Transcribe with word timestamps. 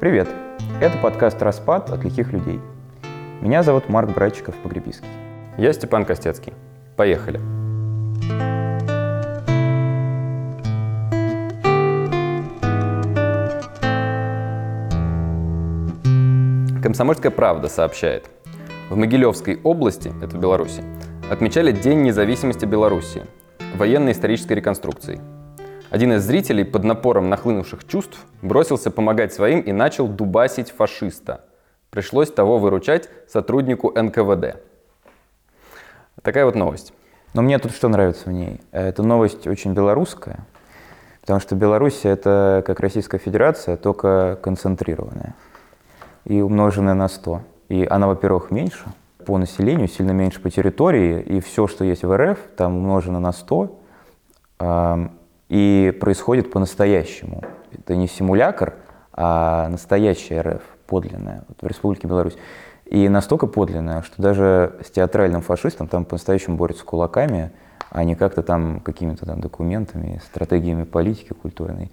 Привет! 0.00 0.28
Это 0.80 0.96
подкаст 0.98 1.42
«Распад» 1.42 1.90
от 1.90 2.04
лихих 2.04 2.32
людей. 2.32 2.60
Меня 3.40 3.64
зовут 3.64 3.88
Марк 3.88 4.10
Братчиков-Погребиский. 4.10 5.08
Я 5.56 5.72
Степан 5.72 6.04
Костецкий. 6.04 6.52
Поехали. 6.96 7.40
Комсомольская 16.80 17.32
правда 17.32 17.66
сообщает. 17.66 18.30
В 18.90 18.96
Могилевской 18.96 19.60
области, 19.64 20.12
это 20.22 20.36
в 20.36 20.40
Беларуси, 20.40 20.84
отмечали 21.28 21.72
День 21.72 22.02
независимости 22.02 22.64
Беларуси, 22.66 23.24
военно-исторической 23.74 24.52
реконструкции– 24.52 25.20
один 25.90 26.12
из 26.12 26.24
зрителей 26.24 26.64
под 26.64 26.84
напором 26.84 27.28
нахлынувших 27.30 27.86
чувств 27.86 28.18
бросился 28.42 28.90
помогать 28.90 29.32
своим 29.32 29.60
и 29.60 29.72
начал 29.72 30.06
дубасить 30.06 30.70
фашиста. 30.70 31.44
Пришлось 31.90 32.30
того 32.30 32.58
выручать 32.58 33.08
сотруднику 33.28 33.90
НКВД. 33.90 34.62
Такая 36.22 36.44
вот 36.44 36.54
новость. 36.54 36.92
Но 37.34 37.42
мне 37.42 37.58
тут 37.58 37.72
что 37.72 37.88
нравится 37.88 38.28
в 38.28 38.32
ней? 38.32 38.60
Эта 38.72 39.02
новость 39.02 39.46
очень 39.46 39.72
белорусская, 39.72 40.40
потому 41.22 41.40
что 41.40 41.54
Беларусь 41.54 42.00
это 42.04 42.62
как 42.66 42.80
Российская 42.80 43.18
Федерация, 43.18 43.76
только 43.76 44.38
концентрированная 44.42 45.34
и 46.24 46.40
умноженная 46.40 46.94
на 46.94 47.08
100. 47.08 47.42
И 47.68 47.86
она, 47.88 48.06
во-первых, 48.06 48.50
меньше 48.50 48.84
по 49.24 49.38
населению, 49.38 49.88
сильно 49.88 50.12
меньше 50.12 50.40
по 50.40 50.50
территории, 50.50 51.20
и 51.20 51.40
все, 51.40 51.66
что 51.66 51.84
есть 51.84 52.02
в 52.02 52.16
РФ, 52.16 52.38
там 52.56 52.76
умножено 52.76 53.20
на 53.20 53.32
100, 53.32 53.78
и 55.48 55.96
происходит 56.00 56.50
по-настоящему. 56.50 57.42
Это 57.72 57.96
не 57.96 58.06
симулятор, 58.06 58.74
а 59.12 59.68
настоящая 59.68 60.40
РФ, 60.42 60.62
подлинная, 60.86 61.44
вот 61.48 61.58
в 61.60 61.66
Республике 61.66 62.06
Беларусь. 62.06 62.36
И 62.84 63.08
настолько 63.08 63.46
подлинная, 63.46 64.02
что 64.02 64.20
даже 64.20 64.76
с 64.84 64.90
театральным 64.90 65.42
фашистом 65.42 65.88
там 65.88 66.04
по-настоящему 66.04 66.56
борются 66.56 66.84
кулаками, 66.84 67.52
а 67.90 68.04
не 68.04 68.14
как-то 68.14 68.42
там 68.42 68.80
какими-то 68.80 69.26
там 69.26 69.40
документами, 69.40 70.20
стратегиями 70.24 70.84
политики 70.84 71.32
культурной 71.32 71.90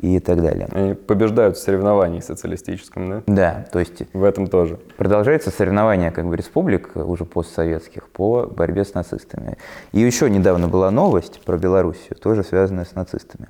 и 0.00 0.20
так 0.20 0.40
далее. 0.42 0.68
Они 0.72 0.94
побеждают 0.94 1.56
в 1.56 1.60
соревновании 1.60 2.20
социалистическом, 2.20 3.10
да? 3.10 3.22
Да, 3.26 3.66
то 3.72 3.78
есть... 3.78 4.02
В 4.12 4.24
этом 4.24 4.46
тоже. 4.46 4.78
Продолжается 4.96 5.50
соревнование 5.50 6.10
как 6.10 6.26
бы 6.26 6.36
республик, 6.36 6.90
уже 6.94 7.24
постсоветских, 7.24 8.08
по 8.08 8.46
борьбе 8.46 8.84
с 8.84 8.94
нацистами. 8.94 9.58
И 9.92 10.00
еще 10.00 10.30
недавно 10.30 10.68
была 10.68 10.90
новость 10.90 11.40
про 11.44 11.58
Белоруссию, 11.58 12.16
тоже 12.16 12.42
связанная 12.44 12.84
с 12.84 12.94
нацистами, 12.94 13.48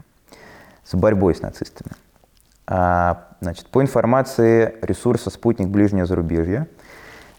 с 0.84 0.94
борьбой 0.94 1.34
с 1.34 1.42
нацистами. 1.42 1.92
А, 2.66 3.28
значит, 3.40 3.66
по 3.66 3.82
информации 3.82 4.74
ресурса 4.82 5.30
«Спутник 5.30 5.68
ближнего 5.68 6.06
зарубежья», 6.06 6.66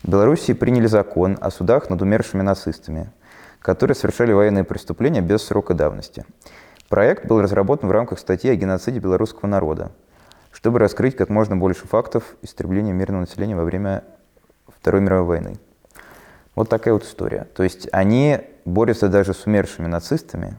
в 0.04 0.10
Белоруссии 0.10 0.54
приняли 0.54 0.88
закон 0.88 1.38
о 1.42 1.52
судах 1.52 1.90
над 1.90 2.02
умершими 2.02 2.42
нацистами, 2.42 3.12
которые 3.60 3.96
совершали 3.96 4.32
военные 4.32 4.64
преступления 4.64 5.22
без 5.22 5.44
срока 5.44 5.74
давности. 5.74 6.26
Проект 6.90 7.28
был 7.28 7.40
разработан 7.42 7.88
в 7.88 7.92
рамках 7.92 8.18
статьи 8.18 8.50
о 8.50 8.56
геноциде 8.56 9.00
белорусского 9.00 9.48
народа, 9.48 9.92
чтобы 10.52 10.80
раскрыть 10.80 11.16
как 11.16 11.30
можно 11.30 11.56
больше 11.56 11.88
фактов 11.88 12.24
истребления 12.42 12.94
мирного 12.94 13.22
населения 13.22 13.56
во 13.56 13.64
время 13.64 14.04
Второй 14.68 15.02
мировой 15.02 15.26
войны. 15.26 15.58
Вот 16.56 16.68
такая 16.68 16.94
вот 16.96 17.04
история. 17.04 17.48
То 17.56 17.62
есть 17.62 17.88
они 17.92 18.40
борются 18.66 19.08
даже 19.08 19.36
с 19.36 19.46
умершими 19.46 19.86
нацистами, 19.86 20.56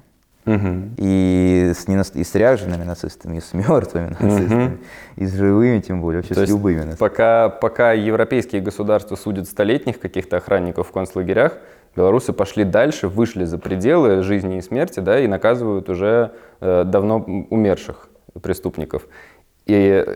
угу. 0.47 0.91
и, 0.97 1.73
с 1.75 1.89
ненаст... 1.89 2.15
и 2.15 2.23
с 2.23 2.35
ряжеными 2.37 2.85
нацистами, 2.85 3.39
и 3.39 3.41
с 3.41 3.53
мертвыми 3.53 4.11
нацистами, 4.11 4.67
угу. 4.67 4.77
и 5.17 5.27
с 5.27 5.33
живыми 5.35 5.81
тем 5.81 6.01
более, 6.01 6.21
вообще 6.21 6.35
То 6.35 6.47
с 6.47 6.49
любыми 6.49 6.83
нацистами. 6.83 7.09
Пока, 7.09 7.49
пока 7.49 7.93
европейские 7.93 8.63
государства 8.63 9.17
судят 9.17 9.49
столетних 9.49 9.99
каких-то 9.99 10.37
охранников 10.37 10.89
в 10.89 10.93
концлагерях, 10.93 11.59
Белорусы 11.97 12.33
пошли 12.33 12.65
дальше, 12.65 13.09
вышли 13.09 13.45
за 13.45 13.59
пределы 13.59 14.23
жизни 14.23 14.59
и 14.59 14.61
смерти, 14.61 15.01
да, 15.01 15.19
и 15.19 15.27
наказывают 15.27 15.89
уже 15.89 16.33
э, 16.61 16.85
давно 16.85 17.19
умерших 17.51 18.09
преступников. 18.43 19.09
И 19.67 19.75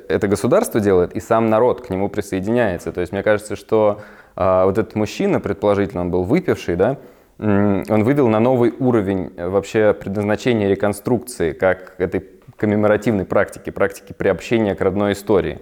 это 0.08 0.28
государство 0.28 0.80
делает, 0.80 1.14
и 1.14 1.20
сам 1.20 1.50
народ 1.50 1.80
к 1.80 1.90
нему 1.90 2.08
присоединяется. 2.08 2.92
То 2.92 3.00
есть 3.00 3.12
мне 3.12 3.22
кажется, 3.22 3.56
что 3.56 4.00
э, 4.36 4.64
вот 4.64 4.78
этот 4.78 4.94
мужчина, 4.94 5.40
предположительно, 5.40 6.02
он 6.02 6.10
был 6.10 6.22
выпивший, 6.22 6.76
да, 6.76 6.98
он 7.38 8.04
вывел 8.04 8.28
на 8.28 8.38
новый 8.38 8.72
уровень 8.78 9.32
вообще 9.36 9.92
предназначения 9.92 10.68
реконструкции, 10.68 11.50
как 11.50 11.94
этой 11.98 12.24
коммеморативной 12.56 13.24
практики, 13.24 13.70
практики 13.70 14.12
приобщения 14.12 14.76
к 14.76 14.80
родной 14.80 15.12
истории. 15.12 15.60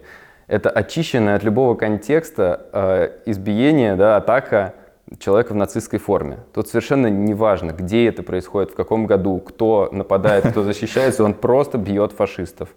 Это 0.48 0.68
очищенное 0.68 1.36
от 1.36 1.42
любого 1.42 1.74
контекста 1.74 2.66
э, 2.72 3.30
избиение, 3.30 3.96
да, 3.96 4.16
атака 4.16 4.74
человека 5.18 5.52
в 5.52 5.56
нацистской 5.56 5.98
форме. 5.98 6.40
Тут 6.52 6.68
совершенно 6.68 7.08
не 7.08 7.34
важно, 7.34 7.72
где 7.72 8.08
это 8.08 8.22
происходит, 8.22 8.70
в 8.70 8.74
каком 8.74 9.06
году, 9.06 9.38
кто 9.38 9.88
нападает, 9.92 10.46
кто 10.48 10.62
защищается, 10.62 11.24
он 11.24 11.34
просто 11.34 11.78
бьет 11.78 12.12
фашистов. 12.12 12.68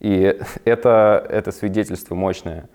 И 0.00 0.38
это, 0.64 1.26
это 1.28 1.52
свидетельство 1.52 2.14
мощное 2.14 2.68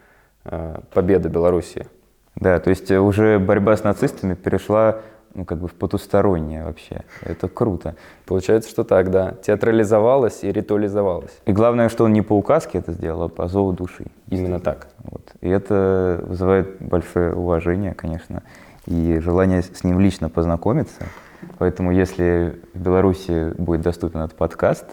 э, 0.43 0.79
победы 0.93 1.29
Белоруссии. 1.29 1.87
Да, 2.35 2.59
то 2.59 2.69
есть 2.69 2.91
уже 2.91 3.39
борьба 3.39 3.77
с 3.77 3.83
нацистами 3.83 4.35
перешла 4.35 5.01
ну, 5.33 5.43
как 5.43 5.59
бы 5.59 5.67
в 5.67 5.73
потустороннее 5.73 6.63
вообще. 6.63 7.03
Это 7.21 7.47
круто. 7.47 7.95
Получается, 8.25 8.69
что 8.69 8.83
так, 8.83 9.11
да. 9.11 9.35
Театрализовалось 9.41 10.43
и 10.43 10.51
ритуализовалось. 10.51 11.41
И 11.45 11.51
главное, 11.51 11.89
что 11.89 12.05
он 12.05 12.13
не 12.13 12.21
по 12.21 12.33
указке 12.33 12.77
это 12.77 12.93
сделал, 12.93 13.23
а 13.23 13.29
по 13.29 13.47
зову 13.47 13.73
души. 13.73 14.05
Именно 14.29 14.59
так. 14.59 14.87
Вот. 14.99 15.33
И 15.41 15.49
это 15.49 16.23
вызывает 16.25 16.81
большое 16.81 17.33
уважение, 17.33 17.93
конечно 17.93 18.43
и 18.85 19.19
желание 19.19 19.61
с 19.61 19.83
ним 19.83 19.99
лично 19.99 20.29
познакомиться. 20.29 21.03
Поэтому 21.57 21.91
если 21.91 22.59
в 22.73 22.79
Беларуси 22.79 23.53
будет 23.59 23.81
доступен 23.81 24.21
этот 24.21 24.37
подкаст, 24.37 24.85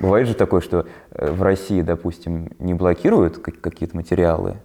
бывает 0.00 0.28
же 0.28 0.34
такое, 0.34 0.60
что 0.60 0.86
э, 1.10 1.30
в 1.30 1.42
России, 1.42 1.82
допустим, 1.82 2.50
не 2.58 2.74
блокируют 2.74 3.38
какие-то 3.38 3.96
материалы 3.96 4.56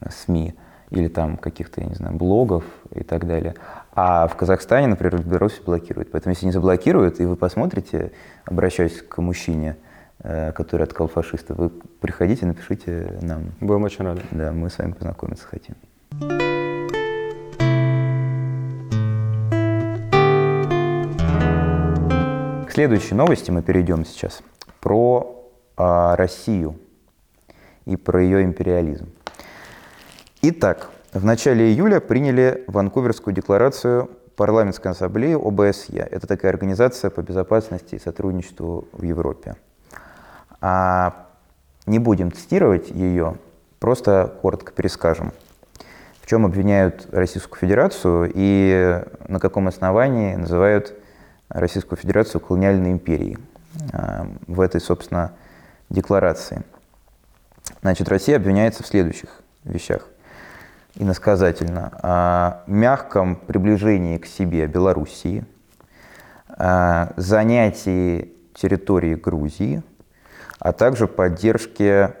э, 0.00 0.10
СМИ 0.10 0.54
или 0.90 1.08
там 1.08 1.36
каких-то, 1.36 1.80
я 1.80 1.86
не 1.86 1.94
знаю, 1.94 2.16
блогов 2.16 2.64
и 2.94 3.02
так 3.02 3.26
далее, 3.26 3.54
а 3.92 4.26
в 4.26 4.36
Казахстане, 4.36 4.88
например, 4.88 5.18
в 5.18 5.26
Беларуси 5.26 5.60
блокируют. 5.64 6.10
Поэтому 6.10 6.32
если 6.32 6.46
не 6.46 6.52
заблокируют, 6.52 7.20
и 7.20 7.26
вы 7.26 7.36
посмотрите, 7.36 8.12
обращаясь 8.44 9.00
к 9.02 9.18
мужчине, 9.18 9.76
э, 10.20 10.52
который 10.52 10.82
откал 10.82 11.08
фашиста, 11.08 11.54
вы 11.54 11.70
приходите, 12.00 12.46
напишите 12.46 13.18
нам. 13.22 13.52
Будем 13.60 13.84
очень 13.84 14.04
рады. 14.04 14.22
Да, 14.30 14.52
мы 14.52 14.68
с 14.68 14.78
вами 14.78 14.92
познакомиться 14.92 15.46
хотим. 15.46 15.74
К 22.70 22.72
следующей 22.72 23.16
новости 23.16 23.50
мы 23.50 23.62
перейдем 23.62 24.04
сейчас 24.04 24.44
про 24.80 25.44
а, 25.76 26.14
Россию 26.14 26.78
и 27.84 27.96
про 27.96 28.22
ее 28.22 28.44
империализм. 28.44 29.08
Итак, 30.42 30.88
в 31.12 31.24
начале 31.24 31.68
июля 31.72 31.98
приняли 31.98 32.62
Ванкуверскую 32.68 33.34
декларацию 33.34 34.08
парламентской 34.36 34.92
ассамблеи 34.92 35.34
ОБСЕ. 35.34 36.06
Это 36.12 36.28
такая 36.28 36.52
организация 36.52 37.10
по 37.10 37.22
безопасности 37.22 37.96
и 37.96 37.98
сотрудничеству 37.98 38.86
в 38.92 39.02
Европе. 39.02 39.56
А 40.60 41.26
не 41.86 41.98
будем 41.98 42.30
цитировать 42.30 42.88
ее, 42.90 43.36
просто 43.80 44.32
коротко 44.42 44.70
перескажем, 44.70 45.32
в 46.22 46.28
чем 46.28 46.46
обвиняют 46.46 47.08
Российскую 47.10 47.58
Федерацию 47.58 48.30
и 48.32 49.02
на 49.26 49.40
каком 49.40 49.66
основании 49.66 50.36
называют 50.36 50.99
Российскую 51.50 51.98
Федерацию 51.98 52.40
колониальной 52.40 52.92
империей 52.92 53.38
а, 53.92 54.26
в 54.46 54.60
этой, 54.60 54.80
собственно, 54.80 55.32
декларации. 55.90 56.62
Значит, 57.82 58.08
Россия 58.08 58.36
обвиняется 58.36 58.82
в 58.82 58.86
следующих 58.86 59.42
вещах 59.64 60.06
иносказательно. 60.96 61.92
О 62.02 62.62
мягком 62.66 63.36
приближении 63.36 64.18
к 64.18 64.26
себе 64.26 64.66
Белоруссии, 64.66 65.44
занятии 67.16 68.32
территории 68.54 69.14
Грузии, 69.14 69.82
а 70.58 70.72
также 70.72 71.06
поддержке 71.06 72.14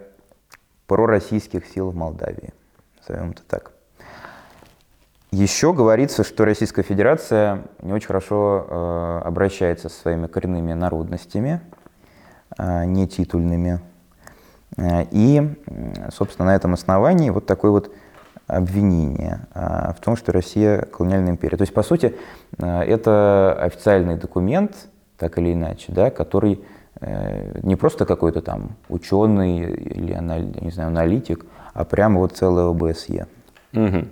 пророссийских 0.86 1.66
сил 1.66 1.90
в 1.90 1.94
Молдавии. 1.94 2.54
Назовем 2.98 3.32
это 3.32 3.42
так. 3.42 3.72
Еще 5.30 5.72
говорится, 5.72 6.24
что 6.24 6.44
Российская 6.44 6.82
Федерация 6.82 7.62
не 7.82 7.92
очень 7.92 8.08
хорошо 8.08 8.66
э, 8.68 9.20
обращается 9.26 9.88
со 9.88 10.00
своими 10.00 10.26
коренными 10.26 10.72
народностями, 10.72 11.60
э, 12.58 12.84
нетитульными. 12.86 13.80
Э, 14.76 15.04
и, 15.12 15.56
собственно, 16.12 16.46
на 16.46 16.56
этом 16.56 16.74
основании 16.74 17.30
вот 17.30 17.46
такое 17.46 17.70
вот 17.70 17.92
обвинение 18.48 19.46
э, 19.54 19.92
в 19.96 20.00
том, 20.00 20.16
что 20.16 20.32
Россия 20.32 20.82
колониальная 20.82 21.30
империя. 21.30 21.56
То 21.56 21.62
есть, 21.62 21.74
по 21.74 21.84
сути, 21.84 22.16
э, 22.58 22.80
это 22.82 23.56
официальный 23.60 24.16
документ, 24.16 24.88
так 25.16 25.38
или 25.38 25.52
иначе, 25.52 25.92
да, 25.92 26.10
который 26.10 26.60
э, 27.00 27.60
не 27.62 27.76
просто 27.76 28.04
какой-то 28.04 28.42
там 28.42 28.70
ученый 28.88 29.58
или 29.60 30.12
не 30.60 30.70
знаю, 30.72 30.88
аналитик, 30.88 31.46
а 31.72 31.84
прямо 31.84 32.18
вот 32.18 32.32
целое 32.32 32.64
ОБСЕ. 32.64 33.28
Угу. 33.72 34.06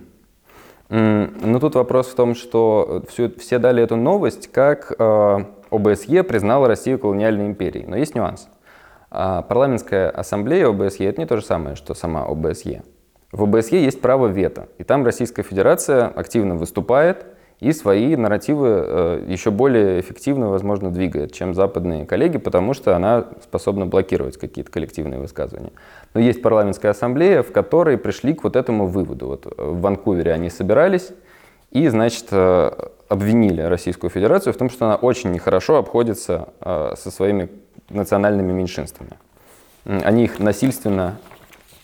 Ну 0.89 1.59
тут 1.59 1.75
вопрос 1.75 2.07
в 2.07 2.15
том, 2.15 2.33
что 2.33 3.03
все, 3.07 3.29
все 3.37 3.59
дали 3.59 3.83
эту 3.83 3.95
новость, 3.95 4.51
как 4.51 4.91
э, 4.97 5.37
ОБСЕ 5.69 6.23
признала 6.23 6.67
Россию 6.67 6.97
колониальной 6.97 7.45
империей. 7.45 7.85
Но 7.85 7.95
есть 7.95 8.15
нюанс. 8.15 8.49
А 9.11 9.43
парламентская 9.43 10.09
ассамблея 10.09 10.67
ОБСЕ 10.67 11.05
это 11.05 11.21
не 11.21 11.27
то 11.27 11.37
же 11.37 11.45
самое, 11.45 11.75
что 11.75 11.93
сама 11.93 12.25
ОБСЕ. 12.25 12.83
В 13.31 13.43
ОБСЕ 13.43 13.83
есть 13.83 14.01
право 14.01 14.27
вето, 14.27 14.69
и 14.79 14.83
там 14.83 15.05
Российская 15.05 15.43
Федерация 15.43 16.07
активно 16.07 16.55
выступает 16.55 17.27
и 17.59 17.73
свои 17.73 18.15
нарративы 18.15 18.67
э, 18.69 19.25
еще 19.27 19.51
более 19.51 19.99
эффективно, 19.99 20.49
возможно, 20.49 20.91
двигает, 20.91 21.33
чем 21.33 21.53
западные 21.53 22.05
коллеги, 22.05 22.37
потому 22.37 22.73
что 22.73 22.95
она 22.95 23.27
способна 23.43 23.85
блокировать 23.85 24.37
какие-то 24.37 24.71
коллективные 24.71 25.19
высказывания. 25.19 25.73
Но 26.13 26.19
есть 26.19 26.41
парламентская 26.41 26.91
ассамблея, 26.91 27.43
в 27.43 27.51
которой 27.51 27.97
пришли 27.97 28.33
к 28.33 28.43
вот 28.43 28.55
этому 28.55 28.87
выводу. 28.87 29.27
Вот 29.27 29.53
в 29.57 29.81
Ванкувере 29.81 30.33
они 30.33 30.49
собирались 30.49 31.11
и, 31.71 31.87
значит, 31.87 32.27
э, 32.31 32.71
обвинили 33.07 33.61
Российскую 33.61 34.09
Федерацию 34.09 34.53
в 34.53 34.57
том, 34.57 34.69
что 34.69 34.85
она 34.85 34.95
очень 34.95 35.31
нехорошо 35.31 35.77
обходится 35.77 36.49
э, 36.61 36.93
со 36.97 37.11
своими 37.11 37.49
национальными 37.89 38.51
меньшинствами. 38.51 39.11
Они 39.85 40.25
их 40.25 40.39
насильственно 40.39 41.17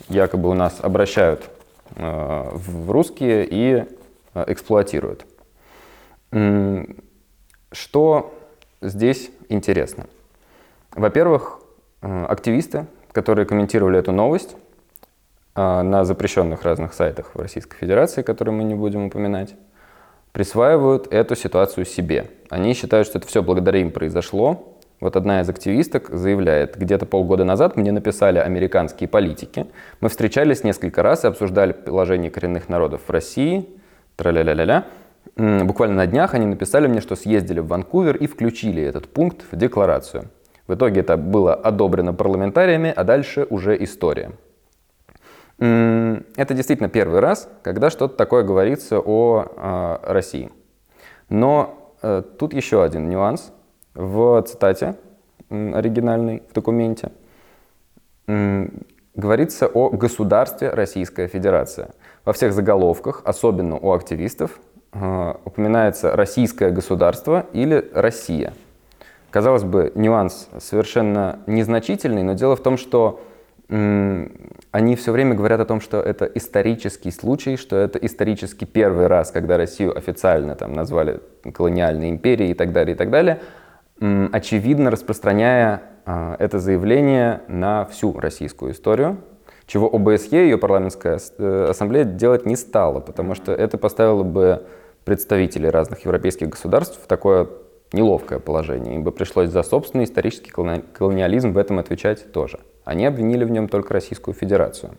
якобы 0.09 0.49
у 0.49 0.53
нас 0.53 0.79
обращают 0.81 1.49
в 1.95 2.91
русские 2.91 3.47
и 3.49 3.85
эксплуатируют. 4.33 5.25
Что 7.71 8.33
здесь 8.81 9.31
интересно? 9.49 10.05
Во-первых, 10.91 11.59
э, 12.01 12.25
активисты, 12.25 12.85
которые 13.15 13.45
комментировали 13.45 13.97
эту 13.97 14.11
новость 14.11 14.57
э, 15.55 15.81
на 15.81 16.03
запрещенных 16.03 16.63
разных 16.63 16.93
сайтах 16.93 17.31
в 17.33 17.39
Российской 17.39 17.77
Федерации, 17.77 18.23
которые 18.23 18.53
мы 18.53 18.65
не 18.65 18.75
будем 18.75 19.05
упоминать, 19.05 19.55
присваивают 20.33 21.07
эту 21.13 21.33
ситуацию 21.37 21.85
себе. 21.85 22.29
Они 22.49 22.73
считают, 22.73 23.07
что 23.07 23.19
это 23.19 23.27
все 23.27 23.41
благодаря 23.41 23.79
им 23.79 23.91
произошло. 23.91 24.77
Вот 24.99 25.15
одна 25.15 25.39
из 25.39 25.49
активисток 25.49 26.09
заявляет, 26.09 26.77
где-то 26.77 27.05
полгода 27.05 27.45
назад 27.45 27.77
мне 27.77 27.93
написали 27.93 28.37
американские 28.37 29.07
политики. 29.07 29.65
Мы 30.01 30.09
встречались 30.09 30.65
несколько 30.65 31.01
раз 31.01 31.23
и 31.23 31.27
обсуждали 31.27 31.71
положение 31.71 32.29
коренных 32.29 32.67
народов 32.67 33.01
в 33.07 33.09
России. 33.09 33.65
Тра-ля-ля-ля-ля 34.17 34.85
буквально 35.37 35.95
на 35.95 36.07
днях 36.07 36.33
они 36.33 36.47
написали 36.47 36.87
мне, 36.87 36.99
что 36.99 37.15
съездили 37.15 37.61
в 37.61 37.67
Ванкувер 37.67 38.17
и 38.17 38.27
включили 38.27 38.83
этот 38.83 39.07
пункт 39.07 39.45
в 39.49 39.55
декларацию. 39.55 40.29
В 40.67 40.73
итоге 40.73 41.01
это 41.01 41.17
было 41.17 41.53
одобрено 41.53 42.13
парламентариями, 42.13 42.91
а 42.95 43.03
дальше 43.03 43.45
уже 43.49 43.81
история. 43.83 44.31
Это 45.57 46.53
действительно 46.53 46.89
первый 46.89 47.21
раз, 47.21 47.49
когда 47.63 47.89
что-то 47.89 48.15
такое 48.17 48.43
говорится 48.43 48.99
о 48.99 49.45
э, 49.45 50.11
России. 50.11 50.51
Но 51.29 51.95
э, 52.01 52.23
тут 52.37 52.53
еще 52.53 52.83
один 52.83 53.09
нюанс 53.09 53.53
в 53.93 54.41
цитате 54.41 54.97
оригинальной 55.49 56.43
в 56.49 56.53
документе. 56.53 57.11
Говорится 59.15 59.67
о 59.67 59.89
государстве 59.91 60.71
Российская 60.71 61.27
Федерация. 61.27 61.91
Во 62.25 62.33
всех 62.33 62.51
заголовках, 62.51 63.21
особенно 63.23 63.77
у 63.77 63.93
активистов, 63.93 64.59
а, 64.91 65.39
упоминается 65.45 66.15
российское 66.15 66.71
государство 66.71 67.45
или 67.53 67.89
Россия. 67.93 68.53
Казалось 69.35 69.65
бы, 69.65 69.91
нюанс 69.95 70.47
совершенно 70.59 71.39
незначительный, 71.45 72.23
но 72.23 72.35
дело 72.35 72.55
в 72.55 72.63
том, 72.63 72.77
что 72.77 73.19
они 73.67 74.95
все 74.95 75.11
время 75.11 75.35
говорят 75.35 75.59
о 75.59 75.65
том, 75.65 75.81
что 75.81 75.99
это 75.99 76.23
исторический 76.23 77.11
случай, 77.11 77.57
что 77.57 77.75
это 77.75 77.99
исторически 77.99 78.63
первый 78.63 79.07
раз, 79.07 79.31
когда 79.31 79.57
Россию 79.57 79.97
официально 79.97 80.55
там 80.55 80.71
назвали 80.71 81.19
колониальной 81.53 82.11
империей 82.11 82.51
и 82.51 82.53
так 82.53 82.71
далее, 82.71 82.95
и 82.95 82.97
так 82.97 83.09
далее, 83.09 83.41
очевидно 83.99 84.89
распространяя 84.89 85.81
а, 86.05 86.37
это 86.39 86.59
заявление 86.59 87.41
на 87.49 87.83
всю 87.83 88.17
российскую 88.17 88.71
историю, 88.71 89.17
чего 89.67 89.93
ОБСЕ, 89.93 90.45
ее 90.45 90.57
парламентская 90.57 91.19
э, 91.39 91.67
ассамблея, 91.71 92.05
делать 92.05 92.45
не 92.45 92.55
стала, 92.55 93.01
потому 93.01 93.35
что 93.35 93.51
это 93.51 93.77
поставило 93.77 94.23
бы 94.23 94.65
представителей 95.03 95.69
разных 95.69 96.05
европейских 96.05 96.47
государств 96.47 96.97
в 97.03 97.07
такое 97.07 97.49
неловкое 97.93 98.39
положение. 98.39 98.95
Им 98.95 99.03
бы 99.03 99.11
пришлось 99.11 99.49
за 99.49 99.63
собственный 99.63 100.05
исторический 100.05 100.51
колониализм 100.51 101.53
в 101.53 101.57
этом 101.57 101.79
отвечать 101.79 102.31
тоже. 102.31 102.59
Они 102.83 103.05
обвинили 103.05 103.43
в 103.43 103.51
нем 103.51 103.67
только 103.67 103.93
Российскую 103.93 104.33
Федерацию. 104.35 104.97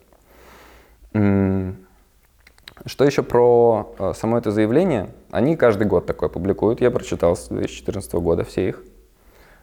Что 2.84 3.04
еще 3.04 3.22
про 3.22 3.94
э, 3.98 4.12
само 4.14 4.36
это 4.38 4.50
заявление? 4.50 5.08
Они 5.30 5.56
каждый 5.56 5.86
год 5.86 6.06
такое 6.06 6.28
публикуют. 6.28 6.80
Я 6.82 6.90
прочитал 6.90 7.34
с 7.34 7.48
2014 7.48 8.12
года 8.14 8.44
все 8.44 8.68
их. 8.68 8.82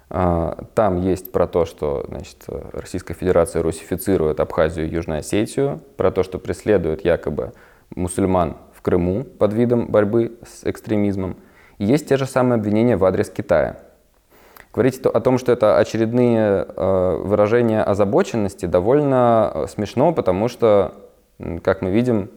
А, 0.10 0.66
там 0.74 1.00
есть 1.00 1.32
про 1.32 1.48
то, 1.48 1.66
что 1.66 2.06
значит, 2.10 2.44
Российская 2.48 3.14
Федерация 3.14 3.62
русифицирует 3.62 4.40
Абхазию 4.40 4.88
и 4.88 4.90
Южную 4.90 5.20
Осетию, 5.20 5.80
про 5.96 6.12
то, 6.12 6.24
что 6.24 6.40
преследует 6.40 7.06
якобы 7.06 7.54
мусульман 7.96 8.58
Крыму 8.84 9.24
под 9.24 9.54
видом 9.54 9.88
борьбы 9.88 10.38
с 10.46 10.66
экстремизмом. 10.66 11.38
Есть 11.84 12.08
те 12.08 12.18
же 12.18 12.26
самые 12.26 12.56
обвинения 12.56 12.98
в 12.98 13.06
адрес 13.06 13.30
Китая. 13.30 13.78
Говорить 14.74 15.00
о 15.06 15.20
том, 15.20 15.38
что 15.38 15.52
это 15.52 15.78
очередные 15.78 16.66
э, 16.68 17.18
выражения 17.24 17.84
озабоченности, 17.84 18.66
довольно 18.66 19.52
э, 19.54 19.68
смешно, 19.68 20.14
потому 20.14 20.48
что, 20.48 20.96
как 21.62 21.82
мы 21.82 21.92
видим, 21.92 22.32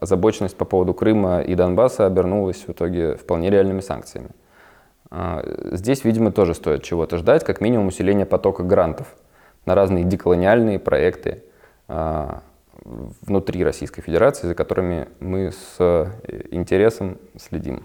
озабоченность 0.00 0.56
по 0.56 0.64
поводу 0.64 0.94
Крыма 0.94 1.40
и 1.40 1.54
Донбасса 1.54 2.06
обернулась 2.06 2.64
в 2.66 2.70
итоге 2.70 3.14
вполне 3.16 3.50
реальными 3.50 3.80
санкциями. 3.80 4.30
А, 5.10 5.42
здесь, 5.72 6.04
видимо, 6.04 6.32
тоже 6.32 6.54
стоит 6.54 6.82
чего-то 6.82 7.16
ждать, 7.16 7.44
как 7.44 7.60
минимум 7.60 7.88
усиления 7.88 8.26
потока 8.26 8.62
грантов 8.62 9.14
на 9.66 9.74
разные 9.74 10.04
деколониальные 10.04 10.78
проекты, 10.78 11.42
а, 11.88 12.42
внутри 12.84 13.64
Российской 13.64 14.02
Федерации, 14.02 14.46
за 14.46 14.54
которыми 14.54 15.08
мы 15.20 15.52
с 15.52 15.76
э, 15.78 16.06
интересом 16.50 17.18
следим. 17.36 17.82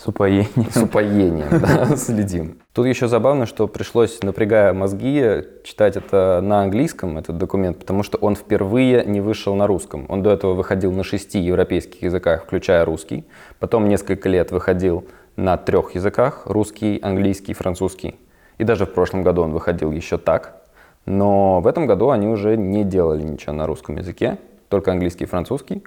С 0.00 0.08
упоением. 0.08 0.70
С 0.70 0.78
упоением, 0.78 1.60
да, 1.60 1.94
следим. 1.96 2.56
Тут 2.72 2.86
еще 2.86 3.06
забавно, 3.06 3.44
что 3.44 3.68
пришлось, 3.68 4.22
напрягая 4.22 4.72
мозги, 4.72 5.42
читать 5.62 5.98
это 5.98 6.40
на 6.42 6.62
английском, 6.62 7.18
этот 7.18 7.36
документ, 7.36 7.78
потому 7.78 8.02
что 8.02 8.16
он 8.16 8.34
впервые 8.34 9.04
не 9.04 9.20
вышел 9.20 9.54
на 9.54 9.66
русском. 9.66 10.06
Он 10.08 10.22
до 10.22 10.30
этого 10.30 10.54
выходил 10.54 10.90
на 10.90 11.04
шести 11.04 11.38
европейских 11.38 12.02
языках, 12.02 12.44
включая 12.44 12.86
русский. 12.86 13.26
Потом 13.58 13.90
несколько 13.90 14.30
лет 14.30 14.52
выходил 14.52 15.04
на 15.36 15.58
трех 15.58 15.94
языках, 15.94 16.44
русский, 16.46 16.98
английский, 17.02 17.52
французский. 17.52 18.18
И 18.56 18.64
даже 18.64 18.86
в 18.86 18.94
прошлом 18.94 19.22
году 19.22 19.42
он 19.42 19.52
выходил 19.52 19.92
еще 19.92 20.16
так, 20.16 20.62
но 21.04 21.60
в 21.60 21.66
этом 21.66 21.84
году 21.84 22.08
они 22.08 22.26
уже 22.26 22.56
не 22.56 22.84
делали 22.84 23.22
ничего 23.22 23.52
на 23.52 23.66
русском 23.66 23.96
языке, 23.96 24.38
только 24.70 24.92
английский 24.92 25.24
и 25.24 25.26
французский. 25.26 25.84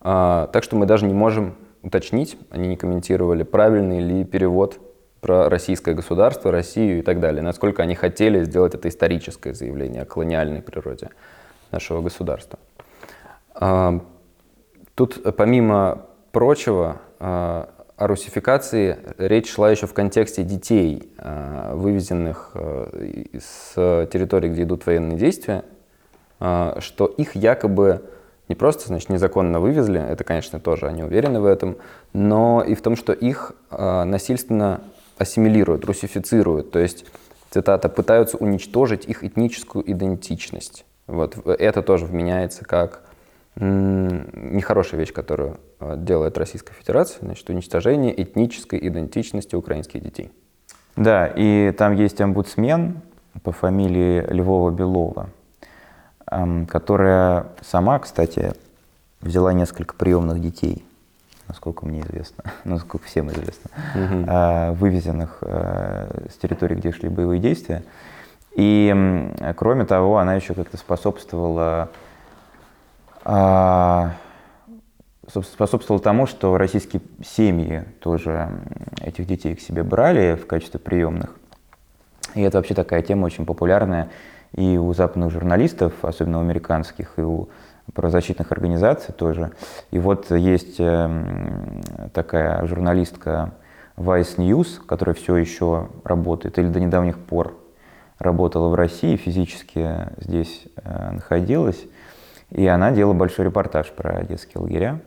А, 0.00 0.46
так 0.46 0.64
что 0.64 0.76
мы 0.76 0.86
даже 0.86 1.04
не 1.04 1.12
можем 1.12 1.56
уточнить, 1.82 2.36
они 2.50 2.68
не 2.68 2.76
комментировали, 2.76 3.42
правильный 3.42 4.00
ли 4.00 4.24
перевод 4.24 4.78
про 5.20 5.48
российское 5.48 5.94
государство, 5.94 6.50
Россию 6.50 7.00
и 7.00 7.02
так 7.02 7.20
далее, 7.20 7.42
насколько 7.42 7.82
они 7.82 7.94
хотели 7.94 8.44
сделать 8.44 8.74
это 8.74 8.88
историческое 8.88 9.54
заявление 9.54 10.02
о 10.02 10.04
колониальной 10.06 10.62
природе 10.62 11.10
нашего 11.70 12.00
государства. 12.00 12.58
А, 13.54 14.00
тут, 14.94 15.22
помимо 15.36 16.06
прочего, 16.32 17.00
а, 17.18 17.68
о 18.00 18.06
русификации 18.06 18.96
речь 19.18 19.52
шла 19.52 19.70
еще 19.70 19.86
в 19.86 19.92
контексте 19.92 20.42
детей, 20.42 21.12
э, 21.18 21.72
вывезенных 21.74 22.52
э, 22.54 23.24
с 23.38 23.74
территории, 24.10 24.48
где 24.48 24.62
идут 24.62 24.86
военные 24.86 25.18
действия, 25.18 25.64
э, 26.40 26.76
что 26.78 27.04
их 27.04 27.36
якобы 27.36 28.09
не 28.50 28.56
просто 28.56 28.88
значит, 28.88 29.10
незаконно 29.10 29.60
вывезли, 29.60 30.00
это, 30.00 30.24
конечно, 30.24 30.58
тоже 30.58 30.88
они 30.88 31.04
уверены 31.04 31.40
в 31.40 31.46
этом, 31.46 31.76
но 32.12 32.64
и 32.66 32.74
в 32.74 32.82
том, 32.82 32.96
что 32.96 33.12
их 33.12 33.52
насильственно 33.70 34.80
ассимилируют, 35.18 35.84
русифицируют, 35.84 36.72
то 36.72 36.80
есть, 36.80 37.04
цитата, 37.50 37.88
пытаются 37.88 38.38
уничтожить 38.38 39.04
их 39.04 39.22
этническую 39.22 39.88
идентичность. 39.88 40.84
Вот 41.06 41.38
это 41.46 41.82
тоже 41.82 42.06
вменяется 42.06 42.64
как 42.64 43.02
нехорошая 43.54 44.98
вещь, 44.98 45.12
которую 45.12 45.58
а, 45.78 45.96
делает 45.96 46.38
Российская 46.38 46.72
Федерация, 46.72 47.20
значит, 47.20 47.48
уничтожение 47.50 48.20
этнической 48.20 48.78
идентичности 48.88 49.54
украинских 49.54 50.02
детей. 50.02 50.32
Да, 50.96 51.26
и 51.26 51.72
там 51.76 51.94
есть 51.94 52.20
омбудсмен 52.20 53.00
по 53.44 53.52
фамилии 53.52 54.24
Львова-Белова, 54.28 55.28
которая 56.68 57.46
сама, 57.62 57.98
кстати, 57.98 58.52
взяла 59.20 59.52
несколько 59.52 59.94
приемных 59.94 60.40
детей, 60.40 60.84
насколько 61.48 61.84
мне 61.86 62.02
известно, 62.02 62.44
насколько 62.64 63.06
всем 63.06 63.30
известно, 63.30 63.70
угу. 63.94 64.74
вывезенных 64.74 65.38
а, 65.42 66.26
с 66.30 66.36
территории, 66.36 66.76
где 66.76 66.92
шли 66.92 67.08
боевые 67.08 67.40
действия. 67.40 67.82
И 68.52 68.94
кроме 69.56 69.84
того, 69.84 70.18
она 70.18 70.34
еще 70.34 70.54
как-то 70.54 70.76
способствовала, 70.76 71.88
а, 73.24 74.12
способствовала 75.28 76.02
тому, 76.02 76.26
что 76.26 76.58
российские 76.58 77.02
семьи 77.24 77.84
тоже 78.00 78.50
этих 79.00 79.26
детей 79.26 79.54
к 79.54 79.60
себе 79.60 79.82
брали 79.82 80.34
в 80.34 80.46
качестве 80.46 80.80
приемных. 80.80 81.30
И 82.34 82.42
это 82.42 82.58
вообще 82.58 82.74
такая 82.74 83.02
тема 83.02 83.26
очень 83.26 83.46
популярная 83.46 84.08
и 84.54 84.76
у 84.76 84.92
западных 84.92 85.30
журналистов, 85.30 85.92
особенно 86.02 86.38
у 86.38 86.40
американских, 86.42 87.14
и 87.18 87.22
у 87.22 87.48
правозащитных 87.94 88.52
организаций 88.52 89.12
тоже. 89.12 89.52
И 89.90 89.98
вот 89.98 90.30
есть 90.30 90.76
эм, 90.78 91.80
такая 92.12 92.64
журналистка 92.66 93.52
Vice 93.96 94.36
News, 94.36 94.84
которая 94.84 95.14
все 95.14 95.36
еще 95.36 95.88
работает, 96.04 96.58
или 96.58 96.68
до 96.68 96.80
недавних 96.80 97.18
пор 97.18 97.56
работала 98.18 98.68
в 98.68 98.74
России, 98.74 99.16
физически 99.16 100.08
здесь 100.18 100.64
э, 100.76 101.10
находилась, 101.12 101.82
и 102.50 102.66
она 102.66 102.92
делала 102.92 103.14
большой 103.14 103.46
репортаж 103.46 103.90
про 103.90 104.22
детские 104.24 104.62
лагеря. 104.62 105.00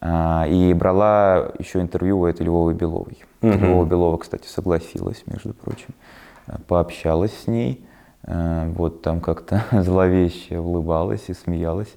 А, 0.00 0.46
и 0.48 0.72
брала 0.74 1.50
еще 1.58 1.80
интервью 1.80 2.20
у 2.20 2.26
этой 2.26 2.46
Львовой 2.46 2.74
Беловой. 2.74 3.18
Угу. 3.42 3.52
Львова 3.52 3.84
Белова, 3.84 4.16
кстати, 4.16 4.46
согласилась, 4.46 5.24
между 5.26 5.52
прочим, 5.54 5.88
пообщалась 6.66 7.36
с 7.36 7.46
ней. 7.46 7.84
Э, 8.24 8.70
вот 8.74 9.02
там 9.02 9.20
как-то 9.20 9.64
зловеще 9.82 10.58
улыбалась 10.58 11.24
и 11.28 11.34
смеялась. 11.34 11.94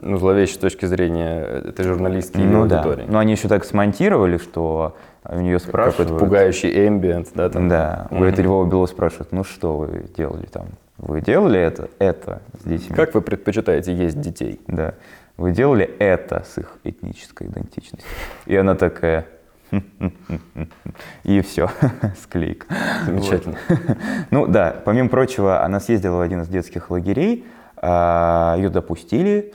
Ну, 0.00 0.18
зловеще 0.18 0.54
с 0.54 0.58
точки 0.58 0.84
зрения 0.84 1.40
этой 1.40 1.86
журналистки 1.86 2.38
и 2.38 2.44
ну, 2.44 2.62
аудитории. 2.62 3.06
Да. 3.06 3.12
Но 3.12 3.18
они 3.18 3.32
еще 3.32 3.48
так 3.48 3.64
смонтировали, 3.64 4.36
что 4.36 4.94
у 5.24 5.40
нее 5.40 5.58
спрашивают... 5.58 6.08
Какой-то 6.10 6.24
пугающий 6.24 6.86
эмбиент, 6.86 7.28
да? 7.34 7.48
Там? 7.48 7.68
Да. 7.68 8.06
У 8.10 8.22
этой 8.22 8.44
Львова 8.44 8.68
Белова 8.68 8.86
спрашивают, 8.86 9.32
ну 9.32 9.42
что 9.42 9.78
вы 9.78 10.04
делали 10.14 10.46
там? 10.46 10.66
Вы 10.98 11.22
делали 11.22 11.58
это, 11.58 11.88
это 11.98 12.42
с 12.60 12.68
детьми? 12.68 12.94
Как 12.94 13.14
вы 13.14 13.22
предпочитаете 13.22 13.94
есть 13.94 14.20
детей? 14.20 14.60
Да. 14.66 14.94
Вы 15.36 15.52
делали 15.52 15.84
это 15.98 16.44
с 16.46 16.58
их 16.58 16.78
этнической 16.84 17.46
идентичностью? 17.46 18.08
И 18.46 18.56
она 18.56 18.74
такая, 18.74 19.26
и 21.24 21.40
все, 21.40 21.70
склейка. 22.22 22.66
Замечательно. 23.04 23.56
Ну 24.30 24.46
да, 24.46 24.74
помимо 24.84 25.08
прочего, 25.08 25.64
она 25.64 25.80
съездила 25.80 26.16
в 26.16 26.20
один 26.20 26.42
из 26.42 26.48
детских 26.48 26.90
лагерей, 26.90 27.44
а, 27.76 28.54
ее 28.56 28.68
допустили. 28.68 29.52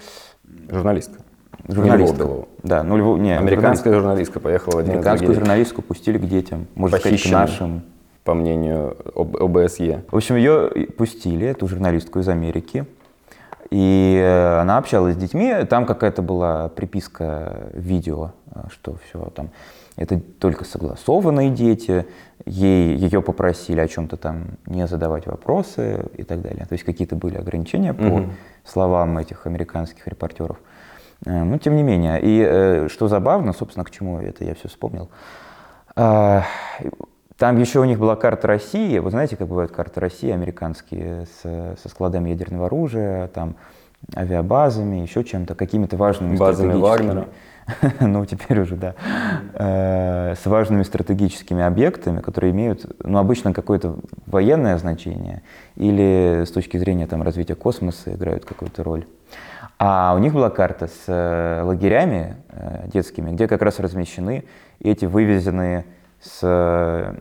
Журналистка. 0.69 1.19
Журналистка. 1.67 2.27
Да, 2.63 2.83
ну 2.83 2.97
Львов, 2.97 3.19
не, 3.19 3.37
Американская 3.37 3.93
журналистка 3.93 4.39
поехала 4.39 4.75
в 4.75 4.77
один 4.79 4.93
Американскую 4.93 5.33
журналистку 5.33 5.81
пустили 5.81 6.17
к 6.17 6.27
детям, 6.27 6.67
можно 6.75 6.97
сказать, 6.97 7.21
к 7.21 7.29
нашим. 7.29 7.83
По 8.23 8.35
мнению 8.35 8.97
ОБСЕ. 9.15 10.03
В 10.11 10.15
общем, 10.15 10.35
ее 10.35 10.69
пустили, 10.95 11.47
эту 11.47 11.67
журналистку 11.67 12.19
из 12.19 12.29
Америки. 12.29 12.85
И 13.71 14.19
э, 14.21 14.59
она 14.59 14.77
общалась 14.77 15.15
с 15.15 15.17
детьми, 15.17 15.51
там 15.67 15.87
какая-то 15.87 16.21
была 16.21 16.67
приписка 16.69 17.69
видео, 17.73 18.31
э, 18.53 18.59
что 18.69 18.97
все 19.07 19.31
там 19.33 19.49
это 20.01 20.19
только 20.19 20.65
согласованные 20.65 21.49
дети, 21.49 22.05
ей, 22.45 22.95
ее 22.95 23.21
попросили 23.21 23.79
о 23.79 23.87
чем-то 23.87 24.17
там 24.17 24.57
не 24.65 24.87
задавать 24.87 25.27
вопросы 25.27 26.05
и 26.17 26.23
так 26.23 26.41
далее. 26.41 26.65
То 26.65 26.73
есть 26.73 26.83
какие-то 26.83 27.15
были 27.15 27.37
ограничения 27.37 27.93
по 27.93 28.01
mm-hmm. 28.01 28.31
словам 28.65 29.17
этих 29.17 29.45
американских 29.45 30.07
репортеров. 30.07 30.57
Э, 31.25 31.43
но 31.43 31.57
тем 31.57 31.75
не 31.75 31.83
менее, 31.83 32.19
и 32.21 32.43
э, 32.45 32.87
что 32.89 33.07
забавно, 33.07 33.53
собственно, 33.53 33.85
к 33.85 33.91
чему 33.91 34.19
это 34.19 34.43
я 34.43 34.55
все 34.55 34.67
вспомнил, 34.69 35.09
а, 35.95 36.45
там 37.37 37.57
еще 37.57 37.79
у 37.79 37.85
них 37.85 37.99
была 37.99 38.15
карта 38.15 38.47
России. 38.47 38.99
Вы 38.99 39.11
знаете, 39.11 39.35
как 39.35 39.47
бывают 39.47 39.71
карты 39.71 39.99
России 39.99 40.31
американские 40.31 41.25
с, 41.25 41.77
со 41.81 41.89
складами 41.89 42.29
ядерного 42.29 42.67
оружия, 42.67 43.27
там 43.27 43.55
авиабазами, 44.15 44.97
еще 44.97 45.23
чем-то, 45.23 45.55
какими-то 45.55 45.97
важными 45.97 46.37
Базами 46.37 46.73
Вагнера. 46.73 47.27
ну 47.99 48.25
теперь 48.25 48.59
уже, 48.59 48.75
да, 48.75 48.95
э, 49.53 50.35
с 50.35 50.45
важными 50.45 50.83
стратегическими 50.83 51.63
объектами, 51.63 52.19
которые 52.19 52.51
имеют, 52.51 52.85
ну, 53.03 53.17
обычно 53.17 53.53
какое-то 53.53 53.97
военное 54.25 54.77
значение 54.77 55.41
или 55.75 56.43
с 56.45 56.51
точки 56.51 56.77
зрения 56.77 57.07
там, 57.07 57.23
развития 57.23 57.55
космоса 57.55 58.13
играют 58.13 58.45
какую-то 58.45 58.83
роль. 58.83 59.05
А 59.77 60.13
у 60.15 60.19
них 60.19 60.33
была 60.33 60.49
карта 60.49 60.87
с 60.87 61.03
э, 61.07 61.61
лагерями 61.63 62.35
э, 62.49 62.87
детскими, 62.93 63.31
где 63.31 63.47
как 63.47 63.61
раз 63.61 63.79
размещены 63.79 64.43
эти 64.79 65.05
вывезенные 65.05 65.85
с 66.21 66.39
э, 66.43 67.15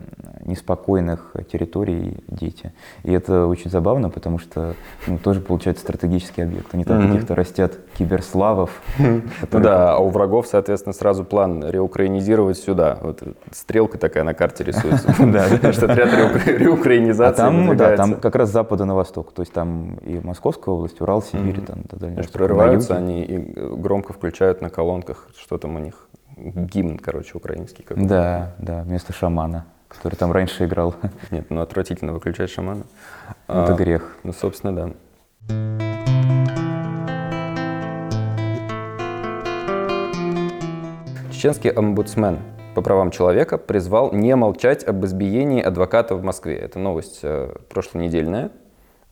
неспокойных 0.45 1.35
территорий 1.51 2.19
дети. 2.29 2.73
И 3.03 3.13
это 3.13 3.47
очень 3.47 3.71
забавно, 3.71 4.11
потому 4.11 4.39
что 4.39 4.75
ну, 5.07 5.19
тоже 5.19 5.41
получается 5.41 5.83
стратегический 5.83 6.43
объект. 6.43 6.75
Они 6.75 6.85
там 6.85 6.99
mm-hmm. 7.01 7.13
каких-то 7.13 7.35
растят 7.35 7.73
киберславов. 7.97 8.71
Ну 8.99 9.23
да, 9.51 9.95
а 9.95 9.99
у 9.99 10.11
врагов, 10.11 10.47
соответственно, 10.47 10.93
сразу 10.93 11.25
план 11.25 11.65
реукраинизировать 11.69 12.59
сюда. 12.59 12.99
Вот 13.03 13.23
стрелка 13.53 13.99
такая 13.99 14.25
на 14.25 14.35
карте 14.35 14.65
рисуется. 14.65 15.15
Да, 15.31 15.73
что 15.73 15.87
отряд 15.87 16.11
реукраинизации 16.47 17.43
А 17.43 17.45
там, 17.45 17.77
да, 17.77 17.97
там 17.97 18.15
как 18.15 18.35
раз 18.35 18.49
с 18.49 18.53
запада 18.53 18.85
на 18.85 18.95
восток. 18.95 19.33
То 19.33 19.43
есть 19.43 19.53
там 19.53 19.95
и 20.03 20.19
Московская 20.21 20.75
область, 20.75 21.01
Урал, 21.01 21.23
Сибирь, 21.23 21.61
там 21.61 21.85
Прорываются 22.33 22.97
они 22.97 23.23
и 23.23 23.39
громко 23.39 24.13
включают 24.13 24.61
на 24.61 24.71
колонках, 24.71 25.29
что 25.37 25.59
там 25.59 25.77
у 25.77 25.79
них 25.79 26.09
гимн, 26.41 26.99
короче, 26.99 27.37
украинский. 27.37 27.85
Какой-то. 27.85 28.09
Да, 28.09 28.55
да, 28.59 28.83
вместо 28.83 29.13
шамана, 29.13 29.67
который 29.89 30.17
там 30.17 30.33
раньше 30.33 30.65
играл. 30.65 30.95
Нет, 31.31 31.51
ну 31.51 31.61
отвратительно 31.61 32.13
выключать 32.13 32.51
шамана. 32.51 32.85
Это 33.47 33.75
а, 33.75 33.77
грех. 33.77 34.17
Ну, 34.23 34.33
собственно, 34.33 34.75
да. 34.75 34.91
Чеченский 41.31 41.71
омбудсмен 41.71 42.39
по 42.75 42.83
правам 42.83 43.11
человека 43.11 43.59
призвал 43.59 44.13
не 44.13 44.35
молчать 44.37 44.85
об 44.85 45.05
избиении 45.05 45.63
адвоката 45.63 46.15
в 46.15 46.23
Москве. 46.23 46.57
Это 46.57 46.79
новость 46.79 47.21
э, 47.23 47.55
прошлонедельная. 47.69 48.51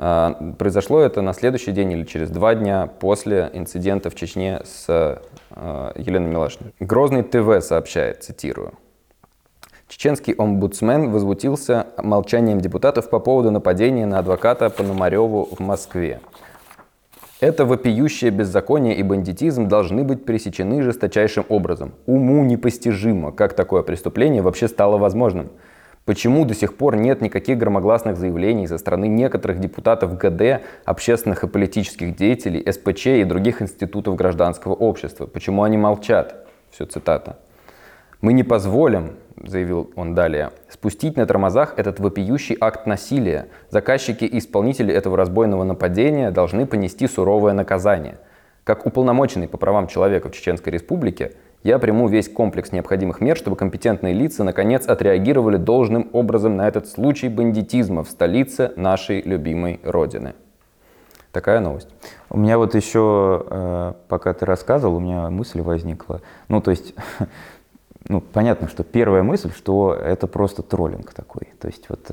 А, 0.00 0.54
произошло 0.58 1.00
это 1.00 1.22
на 1.22 1.32
следующий 1.32 1.72
день 1.72 1.92
или 1.92 2.04
через 2.04 2.30
два 2.30 2.54
дня 2.54 2.88
после 3.00 3.50
инцидента 3.52 4.10
в 4.10 4.14
Чечне 4.14 4.60
с 4.64 4.86
а, 4.88 5.92
Еленой 5.96 6.30
Милашиной. 6.30 6.72
Грозный 6.78 7.24
ТВ 7.24 7.60
сообщает, 7.64 8.22
цитирую. 8.22 8.74
Чеченский 9.88 10.34
омбудсмен 10.34 11.10
возмутился 11.10 11.86
молчанием 11.96 12.60
депутатов 12.60 13.10
по 13.10 13.18
поводу 13.18 13.50
нападения 13.50 14.06
на 14.06 14.20
адвоката 14.20 14.70
Пономареву 14.70 15.48
в 15.50 15.60
Москве. 15.60 16.20
Это 17.40 17.64
вопиющее 17.64 18.30
беззаконие 18.30 18.96
и 18.96 19.02
бандитизм 19.02 19.66
должны 19.66 20.04
быть 20.04 20.24
пресечены 20.24 20.82
жесточайшим 20.82 21.44
образом. 21.48 21.94
Уму 22.06 22.44
непостижимо, 22.44 23.32
как 23.32 23.54
такое 23.54 23.82
преступление 23.82 24.42
вообще 24.42 24.68
стало 24.68 24.96
возможным– 24.98 25.50
Почему 26.08 26.46
до 26.46 26.54
сих 26.54 26.74
пор 26.74 26.96
нет 26.96 27.20
никаких 27.20 27.58
громогласных 27.58 28.16
заявлений 28.16 28.66
со 28.66 28.78
стороны 28.78 29.08
некоторых 29.08 29.60
депутатов 29.60 30.16
ГД, 30.16 30.62
общественных 30.86 31.44
и 31.44 31.48
политических 31.48 32.16
деятелей, 32.16 32.64
СПЧ 32.72 33.08
и 33.08 33.24
других 33.24 33.60
институтов 33.60 34.16
гражданского 34.16 34.72
общества? 34.72 35.26
Почему 35.26 35.64
они 35.64 35.76
молчат? 35.76 36.46
Все 36.70 36.86
цитата. 36.86 37.36
«Мы 38.22 38.32
не 38.32 38.42
позволим,— 38.42 39.16
заявил 39.36 39.90
он 39.96 40.14
далее,— 40.14 40.52
спустить 40.70 41.18
на 41.18 41.26
тормозах 41.26 41.74
этот 41.76 42.00
вопиющий 42.00 42.56
акт 42.58 42.86
насилия. 42.86 43.48
Заказчики 43.68 44.24
и 44.24 44.38
исполнители 44.38 44.94
этого 44.94 45.14
разбойного 45.14 45.64
нападения 45.64 46.30
должны 46.30 46.64
понести 46.64 47.06
суровое 47.06 47.52
наказание. 47.52 48.16
Как 48.64 48.86
уполномоченный 48.86 49.46
по 49.46 49.58
правам 49.58 49.88
человека 49.88 50.30
в 50.30 50.32
Чеченской 50.32 50.72
Республике— 50.72 51.32
я 51.64 51.78
приму 51.78 52.08
весь 52.08 52.28
комплекс 52.28 52.70
необходимых 52.70 53.20
мер, 53.20 53.36
чтобы 53.36 53.56
компетентные 53.56 54.14
лица 54.14 54.44
наконец 54.44 54.86
отреагировали 54.86 55.56
должным 55.56 56.08
образом 56.12 56.56
на 56.56 56.68
этот 56.68 56.86
случай 56.86 57.28
бандитизма 57.28 58.04
в 58.04 58.10
столице 58.10 58.72
нашей 58.76 59.22
любимой 59.22 59.80
Родины. 59.82 60.34
Такая 61.32 61.60
новость. 61.60 61.88
У 62.30 62.38
меня 62.38 62.58
вот 62.58 62.74
еще, 62.74 63.44
э, 63.50 63.92
пока 64.08 64.32
ты 64.34 64.46
рассказывал, 64.46 64.96
у 64.96 65.00
меня 65.00 65.28
мысль 65.30 65.60
возникла. 65.60 66.22
Ну, 66.48 66.60
то 66.60 66.70
есть, 66.70 66.94
ну, 68.08 68.20
понятно, 68.20 68.68
что 68.68 68.82
первая 68.84 69.22
мысль, 69.22 69.50
что 69.52 69.94
это 69.94 70.26
просто 70.26 70.62
троллинг 70.62 71.12
такой. 71.12 71.48
То 71.60 71.68
есть 71.68 71.88
вот 71.88 72.06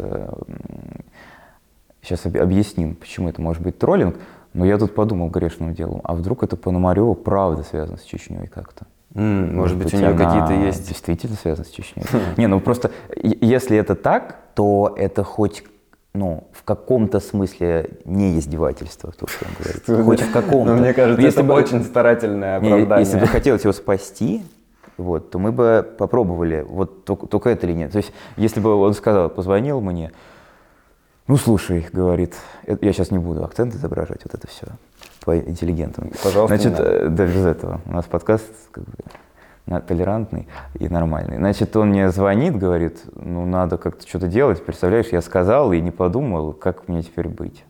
сейчас 2.02 2.26
э, 2.26 2.38
объясним, 2.40 2.96
почему 2.96 3.30
это 3.30 3.42
может 3.42 3.62
быть 3.62 3.78
троллинг. 3.78 4.18
Но 4.54 4.66
я 4.66 4.78
тут 4.78 4.96
подумал 4.96 5.30
грешным 5.30 5.74
делом, 5.74 6.02
а 6.04 6.16
вдруг 6.16 6.42
это 6.42 6.56
Пономарева 6.56 7.14
правда 7.14 7.64
связано 7.64 7.98
с 7.98 8.04
Чечней 8.04 8.48
как-то? 8.48 8.86
Mm, 9.16 9.54
может, 9.54 9.78
быть, 9.78 9.94
у 9.94 9.98
нее 9.98 10.14
какие-то 10.14 10.54
есть... 10.54 10.90
Действительно 10.90 11.38
связано 11.38 11.66
с 11.66 11.70
Чечней. 11.70 12.04
Не, 12.38 12.48
ну 12.48 12.60
просто, 12.60 12.92
если 13.16 13.78
это 13.78 13.96
так, 13.96 14.40
то 14.56 14.94
это 14.98 15.24
хоть 15.24 15.64
ну, 16.14 16.48
в 16.54 16.64
каком-то 16.64 17.20
смысле 17.20 17.90
не 18.06 18.40
издевательство, 18.40 19.12
то, 19.12 19.28
что 19.28 19.46
он 19.46 19.52
говорит. 19.60 20.06
Хоть 20.06 20.22
в 20.22 20.32
каком-то. 20.32 20.74
Но 20.74 20.82
мне 20.82 20.94
кажется, 20.94 21.22
если 21.22 21.42
это 21.42 21.48
бы, 21.48 21.54
очень 21.54 21.84
старательное 21.84 22.58
оправдание. 22.58 23.06
Если 23.06 23.20
бы 23.20 23.28
хотелось 23.28 23.64
его 23.64 23.74
спасти, 23.74 24.42
вот, 24.98 25.30
то 25.32 25.40
мы 25.40 25.52
бы 25.52 25.86
попробовали, 25.98 26.66
вот 26.68 27.04
только, 27.04 27.28
только 27.28 27.50
это 27.50 27.68
или 27.68 27.74
нет. 27.74 27.92
То 27.92 27.98
есть, 27.98 28.14
если 28.38 28.62
бы 28.62 28.76
он 28.76 28.94
сказал, 28.94 29.30
позвонил 29.30 29.82
мне, 29.82 30.12
Ну, 31.28 31.38
слушай, 31.38 31.88
говорит, 31.92 32.36
э, 32.66 32.78
я 32.82 32.94
сейчас 32.94 33.12
не 33.12 33.18
буду 33.18 33.44
акцент 33.44 33.76
изображать, 33.76 34.22
вот 34.24 34.34
это 34.34 34.48
все 34.48 34.68
по 35.24 35.38
интеллигентному. 35.38 36.12
Пожалуйста, 36.24 36.58
Значит, 36.58 36.80
э, 36.80 37.08
да, 37.10 37.26
без 37.26 37.46
этого. 37.46 37.82
У 37.86 37.92
нас 37.92 38.06
подкаст 38.06 38.46
как 38.72 38.84
бы, 38.84 39.82
толерантный 39.82 40.48
и 40.76 40.88
нормальный. 40.90 41.38
Значит, 41.38 41.76
он 41.76 41.90
мне 41.90 42.10
звонит, 42.12 42.58
говорит, 42.58 43.02
ну, 43.16 43.46
надо 43.46 43.78
как-то 43.78 44.08
что-то 44.08 44.28
делать. 44.28 44.64
Представляешь, 44.64 45.08
я 45.08 45.22
сказал 45.22 45.74
и 45.74 45.82
не 45.82 45.92
подумал, 45.92 46.54
как 46.54 46.88
мне 46.88 47.02
теперь 47.02 47.28
быть. 47.28 47.64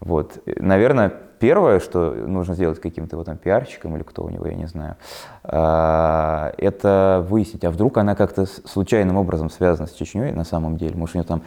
Вот. 0.00 0.42
Наверное, 0.46 1.12
первое, 1.38 1.80
что 1.80 2.12
нужно 2.12 2.54
сделать 2.54 2.80
каким-то 2.80 3.16
его 3.16 3.24
там 3.24 3.36
пиарщиком 3.36 3.96
или 3.96 4.02
кто 4.02 4.24
у 4.24 4.28
него, 4.28 4.46
я 4.46 4.54
не 4.54 4.66
знаю, 4.66 4.96
а, 5.44 6.52
это 6.58 7.24
выяснить, 7.28 7.64
а 7.64 7.70
вдруг 7.70 7.96
она 7.98 8.14
как-то 8.14 8.46
случайным 8.46 9.16
образом 9.16 9.50
связана 9.50 9.86
с 9.86 9.92
Чечней 9.92 10.32
на 10.32 10.44
самом 10.44 10.76
деле. 10.76 10.96
Может, 10.96 11.16
у 11.16 11.18
нее 11.18 11.26
там, 11.26 11.42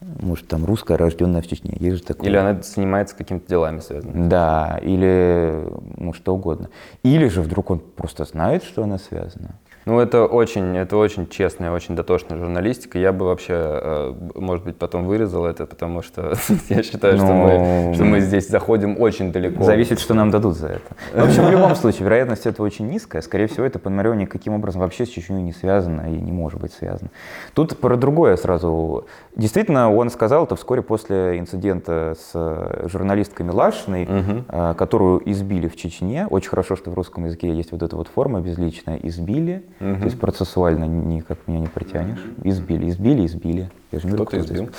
может, 0.00 0.48
там 0.48 0.64
русская, 0.64 0.96
рожденная 0.96 1.42
в 1.42 1.46
Чечне. 1.46 1.76
Есть 1.78 1.98
же 1.98 2.02
такое. 2.02 2.28
Или 2.28 2.36
она 2.36 2.60
занимается 2.62 3.14
какими-то 3.14 3.46
делами 3.48 3.80
связанными. 3.80 4.28
Да, 4.28 4.78
или 4.82 5.66
ну, 5.96 6.12
что 6.12 6.34
угодно. 6.34 6.70
Или 7.02 7.28
же 7.28 7.42
вдруг 7.42 7.70
он 7.70 7.80
просто 7.80 8.24
знает, 8.24 8.64
что 8.64 8.82
она 8.82 8.98
связана. 8.98 9.56
Ну, 9.86 9.98
это 9.98 10.26
очень, 10.26 10.76
это 10.76 10.96
очень 10.96 11.26
честная, 11.28 11.72
очень 11.72 11.96
дотошная 11.96 12.38
журналистика. 12.38 12.98
Я 12.98 13.12
бы 13.12 13.26
вообще, 13.26 13.54
э, 13.56 14.14
может 14.34 14.64
быть, 14.64 14.76
потом 14.76 15.06
вырезал 15.06 15.46
это, 15.46 15.66
потому 15.66 16.02
что 16.02 16.34
я 16.68 16.82
считаю, 16.82 17.16
что, 17.16 17.26
мы, 17.26 17.58
Ну, 17.58 17.94
что 17.94 18.04
мы 18.04 18.20
здесь 18.20 18.48
заходим 18.48 19.00
очень 19.00 19.32
далеко. 19.32 19.64
Зависит, 19.64 19.98
что 19.98 20.14
нам 20.14 20.30
дадут 20.30 20.56
за 20.56 20.68
это. 20.68 20.94
В 21.14 21.24
общем, 21.24 21.46
в 21.46 21.50
любом 21.50 21.74
случае, 21.76 22.04
вероятность 22.04 22.46
этого 22.46 22.66
очень 22.66 22.88
низкая. 22.88 23.22
Скорее 23.22 23.46
всего, 23.46 23.64
это 23.64 23.78
Пономарева 23.78 24.14
никаким 24.14 24.52
образом 24.52 24.82
вообще 24.82 25.06
с 25.06 25.08
Чечней 25.08 25.42
не 25.42 25.52
связано 25.52 26.02
и 26.12 26.20
не 26.20 26.32
может 26.32 26.60
быть 26.60 26.72
связано. 26.72 27.10
Тут 27.54 27.78
про 27.78 27.96
другое 27.96 28.36
сразу. 28.36 29.06
Действительно, 29.34 29.94
он 29.94 30.10
сказал 30.10 30.44
это 30.44 30.56
вскоре 30.56 30.82
после 30.82 31.38
инцидента 31.38 32.16
с 32.18 32.32
э, 32.34 32.88
журналисткой 32.88 33.46
Милашиной, 33.46 34.08
э, 34.48 34.74
которую 34.76 35.22
избили 35.30 35.68
в 35.68 35.76
Чечне. 35.76 36.26
Очень 36.28 36.50
хорошо, 36.50 36.76
что 36.76 36.90
в 36.90 36.94
русском 36.94 37.24
языке 37.24 37.50
есть 37.52 37.72
вот 37.72 37.82
эта 37.82 37.96
вот 37.96 38.08
форма 38.08 38.40
безличная 38.40 38.98
«избили». 39.02 39.64
То 39.80 40.04
есть 40.04 40.20
процессуально 40.20 40.84
никак 40.84 41.38
меня 41.46 41.60
не 41.60 41.66
притянешь. 41.66 42.22
Избили, 42.44 42.90
избили, 42.90 43.24
избили. 43.24 43.70
Я 43.90 43.98
же 43.98 44.08
не 44.08 44.12
Кто-то 44.12 44.28
кто 44.28 44.40
избил. 44.40 44.64
избил. 44.64 44.74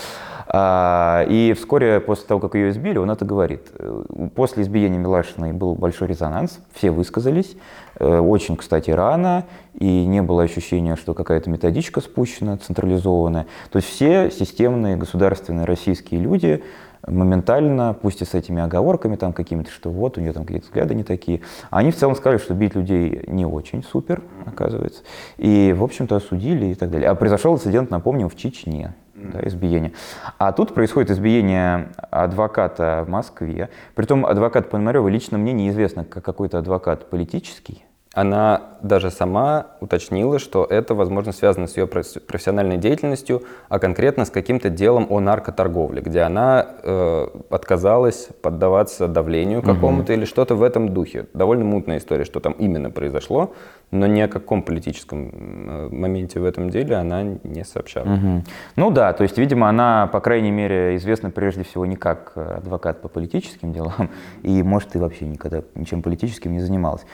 А, 0.48 1.26
и 1.28 1.54
вскоре 1.54 2.00
после 2.00 2.28
того, 2.28 2.40
как 2.40 2.54
ее 2.54 2.70
избили, 2.70 3.00
он 3.00 3.10
это 3.10 3.26
говорит. 3.26 3.72
Э, 3.80 4.04
После 4.36 4.62
избиения 4.64 5.00
Милашиной 5.00 5.54
был 5.54 5.74
большой 5.74 6.08
резонанс, 6.08 6.60
все 6.74 6.92
высказались, 6.92 7.56
э, 8.00 8.20
очень, 8.20 8.58
кстати, 8.58 8.92
рано, 8.92 9.46
и 9.74 10.06
не 10.06 10.22
было 10.22 10.44
ощущения, 10.44 10.96
что 10.98 11.16
какая-то 11.16 11.50
методичка 11.50 12.00
спущена, 12.00 12.58
централизованная. 12.58 13.48
То 13.72 13.78
есть 13.78 13.90
все 13.90 14.30
системные 14.30 14.98
государственные 14.98 15.66
российские 15.66 16.20
люди 16.22 16.64
моментально, 17.08 17.96
пусть 18.00 18.22
и 18.22 18.26
с 18.26 18.34
этими 18.34 18.62
оговорками 18.62 19.16
там 19.16 19.34
какими-то, 19.34 19.72
что 19.72 19.90
вот 19.90 20.18
у 20.18 20.22
нее 20.22 20.34
там 20.34 20.44
какие-то 20.44 20.68
взгляды 20.68 20.96
не 20.96 21.04
такие, 21.04 21.42
они 21.70 21.92
в 21.92 21.96
целом 21.96 22.16
сказали, 22.16 22.38
что 22.40 22.54
бить 22.54 22.76
людей 22.76 23.24
не 23.28 23.46
очень 23.46 23.84
супер, 23.84 24.22
оказывается, 24.46 25.04
и, 25.38 25.74
в 25.78 25.84
общем-то, 25.84 26.16
осудили 26.16 26.68
и 26.68 26.76
так 26.76 26.92
далее. 26.92 27.10
А 27.10 27.16
произошел 27.16 27.54
инцидент, 27.54 27.90
напомним, 27.90 28.30
в 28.30 28.36
Чечне, 28.36 28.94
да, 29.16 29.40
избиение. 29.44 29.94
А 30.38 30.52
тут 30.52 30.74
происходит 30.74 31.12
избиение 31.12 31.90
адвоката 32.10 33.04
в 33.06 33.10
Москве. 33.10 33.70
Притом 33.96 34.26
адвокат 34.26 34.70
Пономарева 34.70 35.08
лично 35.08 35.38
мне 35.38 35.54
неизвестно, 35.54 36.04
как 36.04 36.24
какой-то 36.24 36.60
адвокат 36.60 37.10
политический. 37.10 37.84
Она 38.14 38.64
даже 38.82 39.10
сама 39.10 39.68
уточнила, 39.80 40.38
что 40.38 40.66
это, 40.66 40.94
возможно, 40.96 41.32
связано 41.32 41.68
с 41.68 41.78
ее 41.78 41.88
профессиональной 41.88 42.78
деятельностью, 42.78 43.44
а 43.70 43.80
конкретно 43.80 44.26
с 44.26 44.30
каким-то 44.30 44.70
делом 44.70 45.08
о 45.10 45.22
наркоторговле, 45.22 46.02
где 46.02 46.22
она 46.22 46.68
э, 46.84 47.28
отказалась 47.50 48.28
поддаваться 48.42 49.08
давлению 49.08 49.62
какому-то 49.62 50.12
или 50.12 50.26
что-то 50.26 50.56
в 50.56 50.64
этом 50.64 50.94
духе. 50.94 51.28
Довольно 51.34 51.64
мутная 51.64 52.00
история, 52.00 52.26
что 52.26 52.42
там 52.42 52.52
именно 52.54 52.90
произошло, 52.90 53.54
но 53.92 54.08
ни 54.08 54.20
о 54.20 54.28
каком 54.28 54.64
политическом 54.64 55.30
э, 55.32 55.90
моменте 55.92 56.42
в 56.42 56.44
этом 56.44 56.70
деле 56.70 56.98
она 56.98 57.24
не 57.24 57.64
сообщала. 57.64 58.06
Мгм. 58.06 58.44
Ну 58.76 58.92
да, 58.92 59.14
то 59.14 59.24
есть, 59.24 59.38
видимо, 59.38 59.70
она, 59.70 60.08
по 60.08 60.20
крайней 60.20 60.52
мере, 60.52 60.98
известна 60.98 61.30
прежде 61.30 61.64
всего 61.64 61.86
не 61.86 61.96
как 61.96 62.34
адвокат 62.36 63.02
по 63.02 63.08
политическим 63.08 63.72
делам, 63.72 64.10
и, 64.44 64.62
может, 64.64 64.98
и 64.98 65.00
вообще 65.00 65.26
никогда 65.26 65.62
ничем 65.76 66.02
политическим 66.02 66.52
не 66.52 66.60
занималась. 66.60 67.06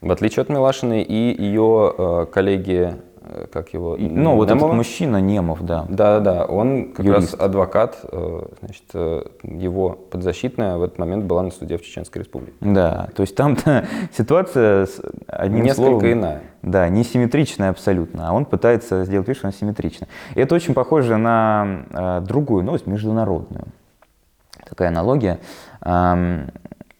В 0.00 0.12
отличие 0.12 0.42
от 0.42 0.48
Милашиной 0.48 1.02
и 1.02 1.42
ее 1.42 1.92
э, 1.98 2.26
коллеги, 2.32 2.94
э, 3.20 3.46
как 3.52 3.74
его? 3.74 3.96
И- 3.96 4.08
ну, 4.08 4.36
вот 4.36 4.44
этот 4.44 4.58
Немова? 4.58 4.72
мужчина, 4.74 5.20
Немов, 5.20 5.60
да. 5.62 5.86
Да, 5.88 6.20
да, 6.20 6.44
он 6.44 6.92
как 6.92 7.04
Юрист. 7.04 7.32
раз 7.34 7.40
адвокат, 7.40 7.98
э, 8.12 8.42
значит, 8.60 8.84
э, 8.94 9.22
его 9.42 9.90
подзащитная 10.10 10.76
в 10.76 10.84
этот 10.84 10.98
момент 10.98 11.24
была 11.24 11.42
на 11.42 11.50
суде 11.50 11.78
в 11.78 11.82
Чеченской 11.82 12.22
Республике. 12.22 12.56
Да, 12.60 13.08
то 13.16 13.22
есть 13.22 13.34
там-то 13.34 13.86
ситуация 14.16 14.86
с 14.86 15.00
одним 15.26 15.64
Несколько 15.64 15.88
словом, 15.88 16.12
иная. 16.12 16.42
Да, 16.62 16.88
не 16.88 17.02
симметричная 17.02 17.70
абсолютно, 17.70 18.28
а 18.28 18.32
он 18.32 18.44
пытается 18.44 19.04
сделать 19.04 19.26
вид, 19.26 19.36
что 19.36 19.48
она 19.48 19.52
симметрична. 19.52 20.06
И 20.36 20.40
это 20.40 20.54
очень 20.54 20.74
похоже 20.74 21.16
на 21.16 21.82
э, 21.90 22.20
другую 22.20 22.62
новость, 22.62 22.86
международную. 22.86 23.64
Такая 24.68 24.88
аналогия. 24.90 25.38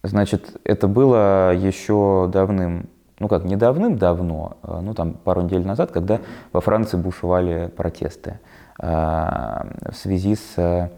Значит, 0.09 0.57
это 0.65 0.89
было 0.89 1.55
еще 1.55 2.29
давным, 2.33 2.89
ну 3.19 3.29
как, 3.29 3.45
не 3.45 3.57
давным-давно, 3.57 4.57
э, 4.63 4.81
ну 4.83 4.95
там 4.95 5.15
пару 5.15 5.43
недель 5.43 5.67
назад, 5.67 5.91
когда 5.91 6.21
во 6.53 6.61
Франции 6.61 6.97
бушевали 6.97 7.71
протесты 7.77 8.41
э, 8.81 8.87
в 8.87 9.95
связи 9.95 10.35
с 10.35 10.57
э, 10.57 10.89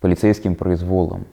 полицейским 0.00 0.54
произволом. 0.54 1.26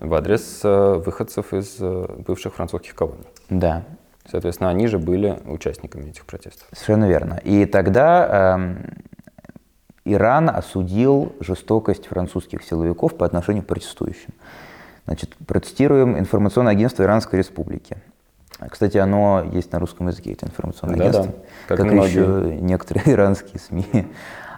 В 0.00 0.14
адрес 0.14 0.60
э, 0.64 1.02
выходцев 1.04 1.52
из 1.52 1.76
э, 1.80 2.06
бывших 2.26 2.54
французских 2.54 2.94
колоний. 2.94 3.26
Да, 3.50 3.84
Соответственно, 4.30 4.68
они 4.68 4.86
же 4.88 4.98
были 4.98 5.38
участниками 5.46 6.10
этих 6.10 6.26
протестов. 6.26 6.68
Совершенно 6.72 7.08
верно. 7.08 7.40
И 7.44 7.64
тогда 7.64 8.56
эм, 8.56 8.98
Иран 10.04 10.50
осудил 10.50 11.32
жестокость 11.40 12.06
французских 12.06 12.62
силовиков 12.62 13.16
по 13.16 13.24
отношению 13.24 13.62
к 13.62 13.66
протестующим. 13.66 14.34
Значит, 15.08 15.34
процитируем 15.46 16.18
информационное 16.18 16.72
агентство 16.72 17.02
Иранской 17.02 17.38
Республики. 17.38 17.96
Кстати, 18.68 18.98
оно 18.98 19.42
есть 19.52 19.72
на 19.72 19.78
русском 19.78 20.08
языке, 20.08 20.32
это 20.32 20.44
информационное 20.44 20.98
Да-да, 20.98 21.20
агентство, 21.20 21.42
как 21.66 21.78
как, 21.78 21.86
многие. 21.86 22.08
еще 22.10 22.60
некоторые 22.60 23.04
иранские 23.14 23.58
СМИ. 23.58 24.06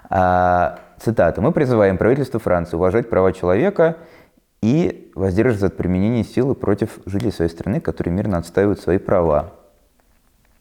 А, 0.09 0.81
цитата. 0.99 1.41
«Мы 1.41 1.53
призываем 1.53 1.99
правительство 1.99 2.41
Франции 2.41 2.75
уважать 2.75 3.09
права 3.09 3.33
человека 3.33 3.99
и 4.61 5.13
воздерживаться 5.15 5.67
от 5.67 5.77
применения 5.77 6.25
силы 6.25 6.57
против 6.57 6.99
жителей 7.07 7.31
своей 7.31 7.51
страны, 7.53 7.81
которые 7.81 8.13
мирно 8.13 8.39
отстаивают 8.39 8.81
свои 8.81 8.99
права 8.99 9.53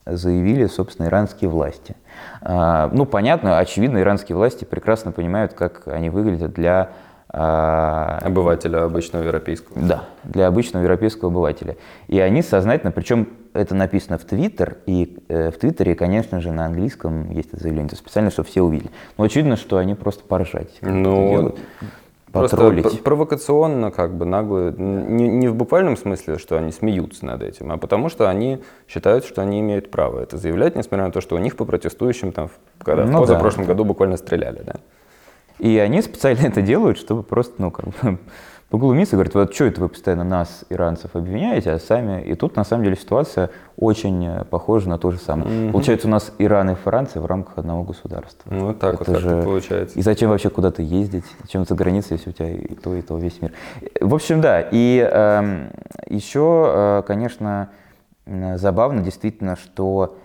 заявили, 0.06 0.68
собственно, 0.68 1.08
иранские 1.08 1.50
власти. 1.50 1.96
А, 2.42 2.90
Ну, 2.94 3.06
понятно, 3.06 3.58
очевидно, 3.58 4.00
иранские 4.00 4.36
власти 4.36 4.66
прекрасно 4.66 5.12
понимают, 5.12 5.54
как 5.54 5.88
они 5.88 6.10
выглядят 6.10 6.54
для, 6.54 6.92
Обывателя 7.32 8.84
обычного 8.86 9.24
европейского. 9.24 9.80
да, 9.82 10.06
для 10.24 10.48
обычного 10.48 10.84
европейского 10.84 11.30
обывателя. 11.30 11.78
И 12.08 12.20
они 12.20 12.42
сознательно, 12.42 12.92
причем 12.92 13.30
это 13.54 13.76
написано 13.76 14.18
в 14.18 14.26
Твиттер, 14.26 14.78
и 14.88 15.18
э, 15.30 15.52
в 15.52 15.58
Твиттере, 15.58 15.96
конечно 15.96 16.42
же, 16.42 16.52
на 16.52 16.66
английском 16.66 17.30
есть 17.32 17.50
это 17.54 17.62
заявление, 17.62 17.88
это 17.88 17.96
специально, 17.98 18.32
чтобы 18.32 18.48
все 18.50 18.62
увидели. 18.62 18.90
Но 19.18 19.24
очевидно, 19.26 19.58
что 19.58 19.78
они 19.78 19.96
просто 19.96 20.24
поржать 20.24 20.78
Ну, 20.82 21.56
Просто 22.32 22.58
потроллить. 22.58 22.84
п- 22.92 22.98
провокационно, 23.04 23.90
как 23.90 24.16
бы 24.16 24.24
нагло, 24.26 24.72
не, 24.72 25.28
не 25.28 25.48
в 25.48 25.56
буквальном 25.56 25.98
смысле, 25.98 26.38
что 26.38 26.58
они 26.60 26.72
смеются 26.72 27.26
над 27.26 27.42
этим, 27.42 27.72
а 27.72 27.78
потому 27.78 28.08
что 28.10 28.30
они 28.30 28.62
считают, 28.88 29.26
что 29.26 29.42
они 29.42 29.60
имеют 29.62 29.90
право 29.90 30.20
это 30.20 30.38
заявлять, 30.38 30.76
несмотря 30.76 31.08
на 31.08 31.12
то, 31.12 31.22
что 31.22 31.36
у 31.36 31.40
них 31.40 31.56
по 31.56 31.66
протестующим 31.66 32.32
там, 32.32 32.50
в- 32.50 32.84
когда 32.84 33.04
в 33.04 33.08
Ну 33.08 33.14
да. 33.14 33.20
позапрошлом 33.22 33.66
году 33.66 33.84
буквально 33.84 34.16
стреляли, 34.18 34.62
да. 34.64 34.74
И 35.60 35.78
они 35.78 36.02
специально 36.02 36.40
это 36.48 36.62
делают, 36.62 36.98
чтобы 36.98 37.24
просто, 37.24 37.54
ну, 37.62 37.72
как 37.72 37.86
бы 37.86 38.18
поглумиться, 38.70 39.16
говорят, 39.16 39.34
вот 39.34 39.54
что 39.54 39.66
это 39.66 39.82
вы 39.82 39.90
постоянно 39.90 40.24
нас, 40.24 40.64
иранцев, 40.70 41.16
обвиняете, 41.16 41.72
а 41.72 41.80
сами... 41.80 42.22
И 42.24 42.36
тут, 42.36 42.56
на 42.56 42.64
самом 42.64 42.84
деле, 42.84 42.96
ситуация 42.96 43.50
очень 43.78 44.26
э, 44.26 44.44
похожа 44.46 44.88
на 44.90 44.98
то 45.00 45.10
же 45.12 45.18
самое. 45.18 45.72
Получается, 45.72 46.08
у 46.08 46.12
нас 46.12 46.32
Иран 46.38 46.70
и 46.72 46.76
Франция 46.76 47.22
в 47.22 47.26
рамках 47.26 47.58
одного 47.58 47.84
государства. 47.84 48.52
Ну, 48.54 48.68
вот 48.68 48.80
так 48.80 49.00
вот 49.00 49.08
Это 49.10 49.14
как-то 49.14 49.30
же- 49.38 49.44
получается. 49.44 49.98
И 49.98 50.02
зачем 50.04 50.30
вообще 50.30 50.50
куда-то 50.50 50.82
ездить? 50.84 51.26
Зачем 51.42 51.66
за 51.66 51.74
границей, 51.76 52.18
если 52.18 52.30
у 52.30 52.34
тебя 52.34 52.50
и 52.52 52.76
то, 52.76 52.94
и 52.96 53.02
то, 53.02 53.18
весь 53.18 53.42
мир? 53.42 53.54
В 54.00 54.14
общем, 54.14 54.40
да. 54.40 54.62
И 54.72 55.00
эм, 55.00 55.72
еще, 56.08 56.72
э, 57.02 57.04
конечно, 57.08 57.70
м, 58.28 58.58
забавно 58.60 59.02
действительно, 59.02 59.56
что 59.56 60.16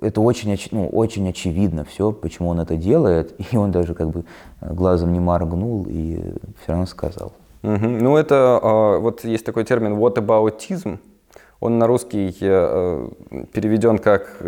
это 0.00 0.20
очень, 0.20 0.52
оч- 0.52 0.68
ну, 0.70 0.88
очень 0.88 1.28
очевидно 1.28 1.84
все, 1.84 2.12
почему 2.12 2.48
он 2.48 2.60
это 2.60 2.76
делает, 2.76 3.34
и 3.52 3.56
он 3.56 3.70
даже 3.70 3.94
как 3.94 4.10
бы 4.10 4.24
э, 4.60 4.72
глазом 4.72 5.12
не 5.12 5.20
моргнул 5.20 5.86
и 5.88 6.18
все 6.62 6.72
равно 6.72 6.86
сказал. 6.86 7.32
Мгм. 7.62 7.98
Ну, 7.98 8.16
это 8.16 8.58
а, 8.60 8.98
вот 8.98 9.24
есть 9.24 9.44
такой 9.44 9.64
термин 9.64 9.94
whataboutism. 9.94 10.98
Он 11.60 11.78
на 11.78 11.86
русский 11.86 12.36
э, 12.40 13.06
э, 13.30 13.44
переведен 13.52 13.98
как, 13.98 14.38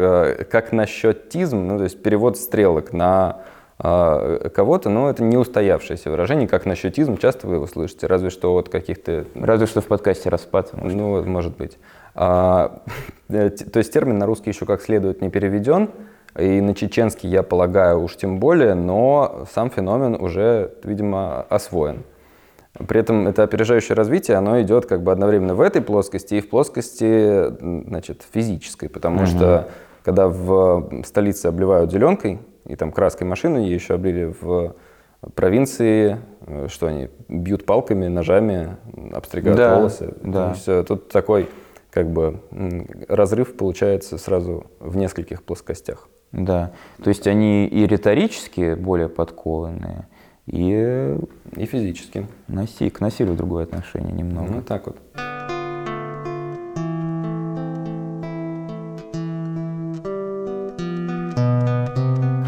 как 0.50 0.72
насчет 0.72 1.28
тизм, 1.28 1.68
ну, 1.68 1.78
то 1.78 1.84
есть 1.84 2.02
перевод 2.02 2.36
стрелок 2.36 2.92
на 2.92 3.42
кого-то, 3.84 4.88
но 4.88 5.10
это 5.10 5.22
не 5.22 5.36
устоявшееся 5.36 6.10
выражение, 6.10 6.48
как 6.48 6.64
насчетизм, 6.64 7.18
часто 7.18 7.46
вы 7.46 7.56
его 7.56 7.66
слышите, 7.66 8.06
разве 8.06 8.30
что 8.30 8.56
от 8.56 8.70
каких-то... 8.70 9.26
Разве 9.34 9.66
что 9.66 9.82
в 9.82 9.86
подкасте 9.86 10.30
«Распад». 10.30 10.72
Может. 10.72 10.96
Ну, 10.96 11.24
может 11.24 11.56
быть. 11.56 11.76
А, 12.14 12.80
э, 13.28 13.50
то 13.50 13.78
есть 13.78 13.92
термин 13.92 14.18
на 14.18 14.24
русский 14.24 14.50
еще 14.50 14.64
как 14.64 14.80
следует 14.80 15.20
не 15.20 15.28
переведен, 15.28 15.90
и 16.38 16.60
на 16.60 16.74
чеченский, 16.74 17.28
я 17.28 17.42
полагаю, 17.42 18.02
уж 18.02 18.16
тем 18.16 18.38
более, 18.38 18.74
но 18.74 19.46
сам 19.52 19.70
феномен 19.70 20.14
уже, 20.14 20.72
видимо, 20.82 21.42
освоен. 21.42 22.04
При 22.88 23.00
этом 23.00 23.28
это 23.28 23.42
опережающее 23.42 23.94
развитие, 23.94 24.36
оно 24.36 24.60
идет 24.62 24.86
как 24.86 25.02
бы 25.02 25.12
одновременно 25.12 25.54
в 25.54 25.60
этой 25.60 25.80
плоскости 25.80 26.36
и 26.36 26.40
в 26.40 26.48
плоскости 26.48 27.54
значит, 27.60 28.22
физической, 28.32 28.88
потому 28.88 29.18
угу. 29.18 29.26
что 29.26 29.68
когда 30.02 30.28
в 30.28 31.04
столице 31.04 31.46
обливают 31.46 31.92
зеленкой, 31.92 32.40
и 32.66 32.76
там 32.76 32.92
краской 32.92 33.26
машину 33.26 33.58
ей 33.58 33.74
еще 33.74 33.94
облили 33.94 34.34
в 34.40 34.74
провинции, 35.34 36.18
э, 36.46 36.68
что 36.68 36.86
они 36.86 37.08
бьют 37.28 37.66
палками, 37.66 38.08
ножами, 38.08 38.76
обстригают 39.12 39.58
да, 39.58 39.76
волосы. 39.76 40.14
Да. 40.22 40.52
Все, 40.54 40.82
тут 40.82 41.08
такой 41.08 41.48
как 41.90 42.10
бы 42.10 42.40
разрыв 43.08 43.56
получается 43.56 44.18
сразу 44.18 44.66
в 44.80 44.96
нескольких 44.96 45.42
плоскостях. 45.42 46.08
Да, 46.32 46.72
то 47.02 47.08
есть 47.08 47.28
они 47.28 47.66
и 47.66 47.86
риторически 47.86 48.74
более 48.74 49.08
подкованные, 49.08 50.08
и... 50.46 51.16
И 51.56 51.64
физически. 51.64 52.26
Носи, 52.48 52.90
к 52.90 53.00
насилию 53.00 53.36
другое 53.36 53.64
отношение 53.64 54.12
немного. 54.12 54.52
Ну, 54.52 54.62
так 54.62 54.86
вот. 54.86 54.96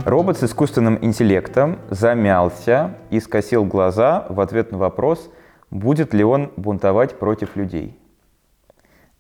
Робот 0.07 0.39
с 0.39 0.45
искусственным 0.45 1.05
интеллектом 1.05 1.81
замялся 1.91 2.95
и 3.11 3.19
скосил 3.19 3.65
глаза 3.65 4.25
в 4.29 4.39
ответ 4.41 4.71
на 4.71 4.79
вопрос, 4.79 5.29
будет 5.73 6.15
ли 6.15 6.23
он 6.23 6.53
бунтовать 6.57 7.19
против 7.19 7.57
людей. 7.57 7.99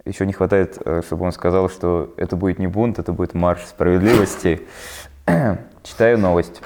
Еще 0.04 0.24
не 0.26 0.32
хватает, 0.32 0.78
э, 0.84 1.02
чтобы 1.04 1.24
он 1.24 1.32
сказал, 1.32 1.68
что 1.68 2.14
это 2.16 2.36
будет 2.36 2.60
не 2.60 2.68
бунт, 2.68 3.00
это 3.00 3.12
будет 3.12 3.34
марш 3.34 3.64
справедливости. 3.64 4.64
Читаю 5.82 6.18
новость 6.18 6.62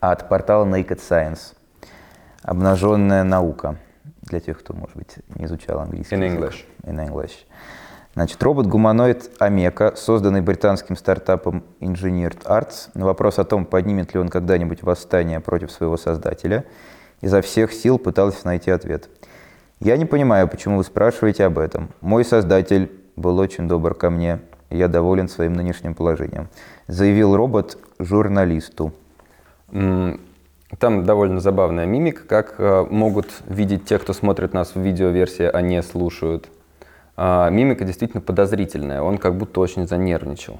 от 0.00 0.28
портала 0.28 0.64
Naked 0.66 0.98
Science. 0.98 1.54
Обнаженная 2.42 3.22
наука. 3.22 3.76
Для 4.22 4.40
тех, 4.40 4.58
кто, 4.58 4.74
может 4.74 4.96
быть, 4.96 5.18
не 5.36 5.44
изучал 5.44 5.78
английский 5.78 6.16
In 6.16 6.36
English. 6.36 6.64
In 6.82 6.98
English. 6.98 7.46
Значит, 8.14 8.42
робот-гуманоид 8.42 9.30
Амека, 9.38 9.94
созданный 9.96 10.42
британским 10.42 10.96
стартапом 10.96 11.64
Engineered 11.80 12.44
Arts, 12.44 12.90
на 12.94 13.06
вопрос 13.06 13.38
о 13.38 13.44
том, 13.44 13.64
поднимет 13.64 14.12
ли 14.14 14.20
он 14.20 14.28
когда-нибудь 14.28 14.82
восстание 14.82 15.40
против 15.40 15.70
своего 15.70 15.96
создателя, 15.96 16.64
изо 17.20 17.40
всех 17.40 17.72
сил 17.72 17.98
пытался 17.98 18.46
найти 18.46 18.70
ответ– 18.70 19.08
я 19.84 19.96
не 19.96 20.04
понимаю, 20.04 20.46
почему 20.46 20.76
вы 20.76 20.84
спрашиваете 20.84 21.44
об 21.44 21.58
этом. 21.58 21.88
Мой 22.00 22.24
создатель 22.24 22.92
был 23.16 23.36
очень 23.40 23.66
добр 23.66 23.94
ко 23.94 24.10
мне, 24.10 24.38
я 24.70 24.86
доволен 24.86 25.26
своим 25.26 25.54
нынешним 25.54 25.96
положением. 25.96 26.48
Заявил 26.86 27.34
робот 27.34 27.78
журналисту. 27.98 28.92
Там 29.68 31.04
довольно 31.04 31.40
забавная 31.40 31.84
мимика, 31.84 32.22
как 32.28 32.54
э, 32.58 32.86
могут 32.88 33.26
видеть 33.48 33.84
те, 33.84 33.98
кто 33.98 34.12
смотрит 34.12 34.54
нас 34.54 34.76
в 34.76 34.80
видеоверсии, 34.80 35.50
а 35.52 35.60
не 35.60 35.82
слушают. 35.82 36.48
А, 37.16 37.50
мимика 37.50 37.84
действительно 37.84 38.20
подозрительная, 38.20 39.02
он 39.02 39.18
как 39.18 39.36
будто 39.36 39.60
очень 39.60 39.86
занервничал. 39.86 40.58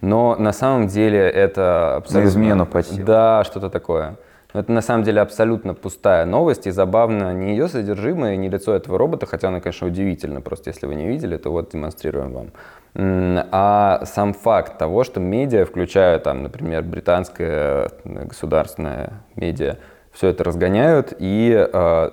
Но 0.00 0.36
на 0.36 0.52
самом 0.52 0.86
деле 0.86 1.18
это 1.18 1.96
абсолютно... 1.96 2.24
На 2.24 2.32
измену 2.32 2.66
почти. 2.66 3.02
Да, 3.02 3.44
что-то 3.44 3.68
такое. 3.68 4.16
Но 4.54 4.60
это 4.60 4.72
на 4.72 4.80
самом 4.80 5.04
деле 5.04 5.20
абсолютно 5.20 5.74
пустая 5.74 6.24
новость, 6.24 6.66
и 6.66 6.70
забавно 6.70 7.34
не 7.34 7.50
ее 7.50 7.68
содержимое, 7.68 8.36
не 8.36 8.48
лицо 8.48 8.74
этого 8.74 8.96
робота, 8.96 9.26
хотя 9.26 9.48
оно, 9.48 9.60
конечно, 9.60 9.86
удивительно, 9.86 10.40
просто 10.40 10.70
если 10.70 10.86
вы 10.86 10.94
не 10.94 11.06
видели, 11.06 11.36
то 11.36 11.50
вот 11.50 11.70
демонстрируем 11.70 12.32
вам. 12.32 12.46
А 12.94 14.00
сам 14.06 14.32
факт 14.32 14.78
того, 14.78 15.04
что 15.04 15.20
медиа, 15.20 15.66
включая 15.66 16.18
там, 16.18 16.42
например, 16.42 16.82
британское 16.82 17.90
э, 18.04 18.24
государственное 18.24 19.12
медиа, 19.36 19.76
все 20.18 20.30
это 20.30 20.42
разгоняют 20.42 21.14
и 21.16 21.54
э, 21.56 22.10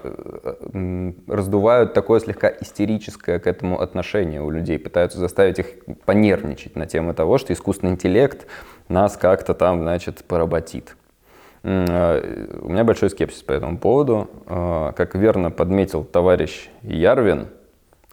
раздувают 1.28 1.94
такое 1.94 2.20
слегка 2.20 2.54
истерическое 2.62 3.40
к 3.40 3.48
этому 3.48 3.82
отношение 3.82 4.44
у 4.44 4.52
людей, 4.52 4.78
пытаются 4.78 5.18
заставить 5.18 5.58
их 5.58 5.66
понервничать 6.06 6.76
на 6.76 6.86
тему 6.86 7.16
того, 7.16 7.40
что 7.40 7.52
искусственный 7.52 7.94
интеллект 7.94 8.46
нас 8.90 9.18
как-то 9.18 9.56
там, 9.56 9.82
значит, 9.82 10.24
поработит. 10.24 10.96
Э, 11.64 12.58
у 12.62 12.70
меня 12.70 12.84
большой 12.84 13.10
скепсис 13.10 13.42
по 13.42 13.54
этому 13.54 13.80
поводу. 13.80 14.30
Э, 14.46 14.92
как 14.96 15.16
верно 15.16 15.50
подметил 15.50 16.04
товарищ 16.04 16.70
Ярвин, 16.84 17.48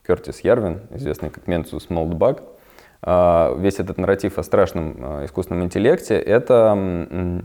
Кертис 0.07 0.41
Ярвин, 0.41 0.81
известный 0.95 1.29
как 1.29 1.47
Менцус 1.47 1.91
Молдбаг, 1.91 2.43
весь 3.05 3.81
этот 3.81 3.99
нарратив 3.99 4.39
о 4.39 4.45
страшном 4.45 5.25
искусственном 5.25 5.65
интеллекте— 5.65 6.15
это 6.19 7.43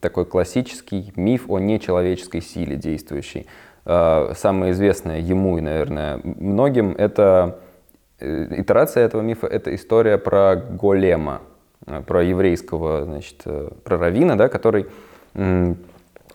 такой 0.00 0.24
классический 0.24 1.12
миф 1.16 1.48
о 1.48 1.58
нечеловеческой 1.58 2.42
силе 2.42 2.76
действующей. 2.76 3.46
Самое 3.84 4.72
известное 4.72 5.20
ему 5.20 5.58
и, 5.58 5.60
наверное, 5.60 6.20
многим— 6.22 6.94
это 6.98 7.58
итерация 8.20 9.04
этого 9.04 9.22
мифа— 9.22 9.46
это 9.48 9.74
история 9.74 10.18
про 10.18 10.56
голема, 10.56 11.40
про 12.06 12.22
еврейского, 12.22 13.04
значит, 13.04 13.44
про 13.84 13.98
равина, 13.98 14.36
да, 14.36 14.48
который 14.48 14.86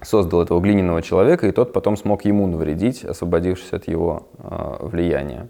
создал 0.02 0.42
этого 0.42 0.60
глиняного 0.60 1.02
человека, 1.02 1.48
и 1.48 1.52
тот 1.52 1.74
потом 1.74 1.98
смог 1.98 2.26
ему 2.26 2.48
навредить, 2.48 3.04
освободившись 3.04 3.74
от 3.74 3.88
его 3.88 4.28
э, 4.38 4.76
влияния. 4.82 5.48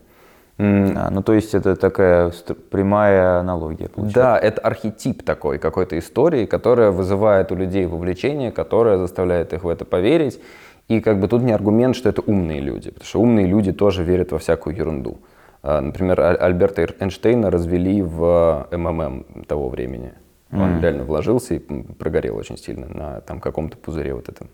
А, 0.63 1.09
ну, 1.09 1.21
то 1.21 1.33
есть 1.33 1.53
это 1.53 1.75
такая 1.75 2.31
прямая 2.69 3.39
аналогия. 3.39 3.89
Получается. 3.89 4.19
Да, 4.19 4.37
это 4.37 4.61
архетип 4.61 5.23
такой 5.23 5.57
какой-то 5.57 5.97
истории, 5.97 6.45
которая 6.45 6.91
вызывает 6.91 7.51
у 7.51 7.55
людей 7.55 7.85
вовлечение, 7.85 8.51
которая 8.51 8.97
заставляет 8.97 9.53
их 9.53 9.63
в 9.63 9.67
это 9.67 9.85
поверить. 9.85 10.39
И 10.87 10.99
как 10.99 11.19
бы 11.19 11.27
тут 11.27 11.41
не 11.41 11.53
аргумент, 11.53 11.95
что 11.95 12.09
это 12.09 12.21
умные 12.21 12.59
люди, 12.59 12.91
потому 12.91 13.07
что 13.07 13.21
умные 13.21 13.47
люди 13.47 13.71
тоже 13.71 14.03
верят 14.03 14.31
во 14.31 14.37
всякую 14.37 14.75
ерунду. 14.75 15.17
А, 15.61 15.81
например, 15.81 16.19
Альберта 16.19 16.87
Эйнштейна 16.99 17.49
развели 17.49 18.01
в 18.01 18.67
МММ 18.71 19.45
того 19.47 19.69
времени. 19.69 20.13
Он 20.51 20.77
mm. 20.77 20.81
реально 20.81 21.03
вложился 21.03 21.55
и 21.55 21.59
прогорел 21.59 22.37
очень 22.37 22.57
сильно 22.57 22.87
на 22.87 23.21
там 23.21 23.39
каком-то 23.39 23.77
пузыре 23.77 24.13
вот 24.13 24.29
этом. 24.29 24.49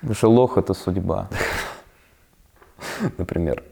Потому 0.00 0.14
что 0.14 0.30
лох— 0.30 0.56
это 0.58 0.74
судьба. 0.74 1.28
Например. 3.18 3.62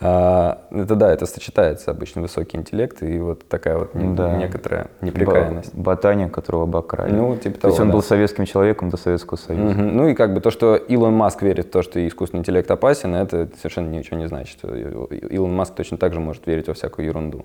А, 0.00 0.66
это 0.70 0.94
да, 0.94 1.12
это 1.12 1.26
сочетается 1.26 1.90
обычно 1.90 2.22
высокий 2.22 2.56
интеллект 2.56 3.02
и 3.02 3.18
вот 3.18 3.48
такая 3.48 3.78
вот 3.78 3.94
не, 3.94 4.14
да. 4.14 4.36
некоторая 4.36 4.88
неприкаянность. 5.00 5.74
ботаник, 5.74 6.32
которого 6.32 6.64
обокрали. 6.64 7.12
Ну, 7.12 7.36
типа 7.36 7.56
то 7.56 7.60
того, 7.62 7.72
есть 7.72 7.80
он 7.80 7.88
да. 7.88 7.92
был 7.94 8.02
советским 8.02 8.44
человеком 8.44 8.90
до 8.90 8.96
Советского 8.96 9.36
Союза. 9.36 9.78
Угу. 9.78 9.82
Ну 9.82 10.08
и 10.08 10.14
как 10.14 10.34
бы 10.34 10.40
то, 10.40 10.50
что 10.50 10.76
Илон 10.76 11.14
Маск 11.14 11.42
верит 11.42 11.66
в 11.66 11.70
то, 11.70 11.82
что 11.82 12.06
искусственный 12.06 12.40
интеллект 12.40 12.70
опасен, 12.70 13.14
это 13.14 13.48
совершенно 13.56 13.88
ничего 13.88 14.16
не 14.18 14.28
значит. 14.28 14.64
Илон 14.64 15.54
Маск 15.54 15.74
точно 15.74 15.98
так 15.98 16.12
же 16.12 16.20
может 16.20 16.46
верить 16.46 16.68
во 16.68 16.74
всякую 16.74 17.06
ерунду. 17.06 17.44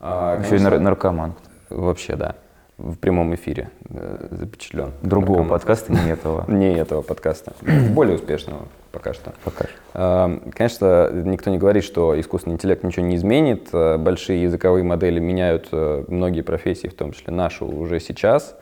А, 0.00 0.38
Еще 0.38 0.50
конечно, 0.50 0.74
и 0.74 0.78
наркоман. 0.78 1.34
Вообще, 1.70 2.16
да 2.16 2.36
в 2.76 2.96
прямом 2.96 3.32
эфире 3.36 3.70
э, 3.88 4.26
запечатлен. 4.32 4.92
Другого 5.02 5.38
Наркоман. 5.38 5.48
подкаста, 5.48 5.92
не 5.92 6.10
этого. 6.10 6.44
Не 6.50 6.74
этого 6.74 7.02
подкаста. 7.02 7.52
Более 7.90 8.16
успешного 8.16 8.62
пока 8.94 9.12
что. 9.12 9.32
Пока 9.44 9.64
что. 9.64 9.74
А, 9.94 10.40
конечно, 10.52 11.10
никто 11.12 11.50
не 11.50 11.58
говорит, 11.58 11.84
что 11.84 12.18
искусственный 12.18 12.54
интеллект 12.54 12.84
ничего 12.84 13.04
не 13.04 13.16
изменит. 13.16 13.68
Э, 13.72 13.98
большие 13.98 14.42
языковые 14.42 14.84
модели 14.84 15.18
меняют 15.18 15.68
э, 15.72 16.04
многие 16.08 16.42
профессии, 16.42 16.88
в 16.88 16.94
том 16.94 17.12
числе 17.12 17.34
нашу 17.34 17.66
уже 17.66 18.00
сейчас. 18.00 18.56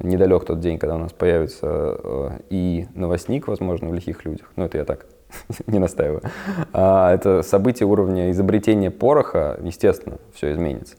Недалек 0.00 0.44
тот 0.44 0.60
день, 0.60 0.78
когда 0.78 0.96
у 0.96 0.98
нас 0.98 1.12
появится 1.12 2.38
и 2.50 2.86
новостник, 2.94 3.48
возможно, 3.48 3.88
в 3.88 3.94
лихих 3.94 4.26
людях. 4.26 4.50
Ну, 4.56 4.64
это 4.64 4.76
я 4.76 4.84
так 4.84 5.06
не 5.66 5.78
настаиваю. 5.78 6.22
А, 6.72 7.14
это 7.14 7.42
событие 7.42 7.86
уровня 7.86 8.30
изобретения 8.30 8.90
пороха, 8.90 9.58
естественно, 9.62 10.18
все 10.34 10.52
изменится. 10.52 10.96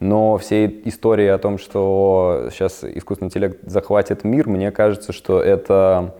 Но 0.00 0.36
все 0.38 0.66
истории 0.84 1.26
о 1.26 1.38
том, 1.38 1.58
что 1.58 2.48
сейчас 2.52 2.84
искусственный 2.84 3.28
интеллект 3.28 3.58
захватит 3.62 4.22
мир, 4.22 4.48
мне 4.48 4.70
кажется, 4.70 5.12
что 5.12 5.42
это 5.42 6.14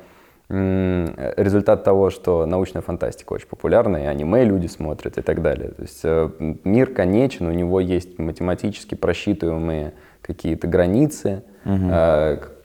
результат 0.50 1.84
того, 1.84 2.08
что 2.08 2.46
научная 2.46 2.80
фантастика 2.80 3.34
очень 3.34 3.48
популярна, 3.48 3.98
и 3.98 4.06
аниме 4.06 4.44
люди 4.44 4.66
смотрят 4.66 5.18
и 5.18 5.22
так 5.22 5.42
далее. 5.42 5.70
То 5.70 5.82
есть 5.82 6.00
э, 6.04 6.30
мир 6.64 6.92
конечен, 6.94 7.48
у 7.48 7.52
него 7.52 7.80
есть 7.80 8.18
математически 8.18 8.94
просчитываемые 8.94 9.92
какие-то 10.22 10.66
границы, 10.66 11.42
угу. 11.66 11.90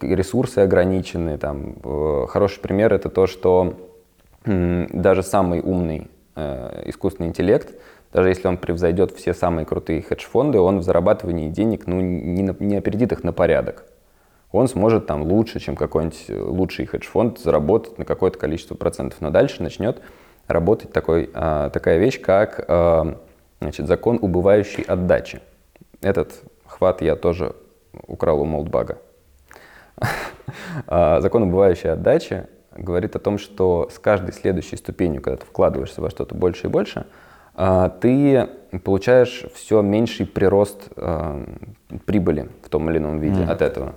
ресурсы 0.02 0.60
ограничены. 0.60 1.38
Там. 1.38 1.76
Э, 1.84 2.26
хороший 2.30 2.62
пример 2.62 2.94
это 2.94 3.10
то, 3.10 3.28
что 3.28 3.78
даже 4.46 5.24
самый 5.24 5.62
умный 5.62 6.10
искусственный 6.36 7.30
интеллект— 7.30 7.76
даже 8.14 8.30
если 8.30 8.48
он 8.48 8.58
превзойдет 8.58 9.12
все 9.12 9.34
самые 9.34 9.66
крутые 9.66 10.02
хедж-фонды, 10.04 10.60
он 10.60 10.80
в 10.80 10.84
зарабатывании 10.84 11.50
денег 11.50 11.88
ну, 11.88 12.00
не, 12.00 12.56
не 12.60 12.78
опередит 12.78 13.12
их 13.12 13.24
на 13.24 13.34
порядок. 13.34 13.86
Он 14.54 14.68
сможет 14.68 15.08
там 15.08 15.24
лучше, 15.24 15.60
чем 15.60 15.76
какой-нибудь 15.76 16.26
лучший 16.30 16.86
хедж-фонд 16.86 17.40
заработать 17.40 17.98
на 17.98 18.06
какое-то 18.06 18.38
количество 18.38 18.76
процентов. 18.76 19.20
Но 19.20 19.32
дальше 19.32 19.64
начнет 19.64 20.02
работать 20.48 20.94
такой, 20.94 21.32
а, 21.34 21.72
такая 21.72 21.98
вещь, 21.98 22.22
как 22.22 22.64
а, 22.68 23.20
значит, 23.60 23.88
закон 23.88 24.20
убывающей 24.22 24.84
отдачи. 24.84 25.42
Этот 26.02 26.34
хват 26.68 27.02
я 27.02 27.16
тоже 27.16 27.56
украл 28.08 28.42
у 28.42 28.46
Молдбага. 28.46 29.00
Закон 30.88 31.44
убывающей 31.44 31.92
отдачи 31.92 32.48
говорит 32.76 33.16
о 33.16 33.20
том, 33.20 33.38
что 33.38 33.90
с 33.94 34.00
каждой 34.00 34.34
следующей 34.34 34.76
ступенью, 34.76 35.22
когда 35.22 35.38
ты 35.38 35.46
вкладываешься 35.46 36.02
во 36.02 36.10
что-то 36.10 36.36
больше 36.36 36.68
и 36.68 36.70
больше, 36.70 37.06
ты 37.56 38.50
получаешь 38.84 39.46
все 39.54 39.82
меньший 39.82 40.26
прирост 40.26 40.90
прибыли 42.06 42.50
в 42.64 42.70
том 42.70 42.90
или 42.90 42.98
ином 42.98 43.20
виде 43.20 43.42
mm. 43.42 43.50
от 43.50 43.62
этого. 43.62 43.94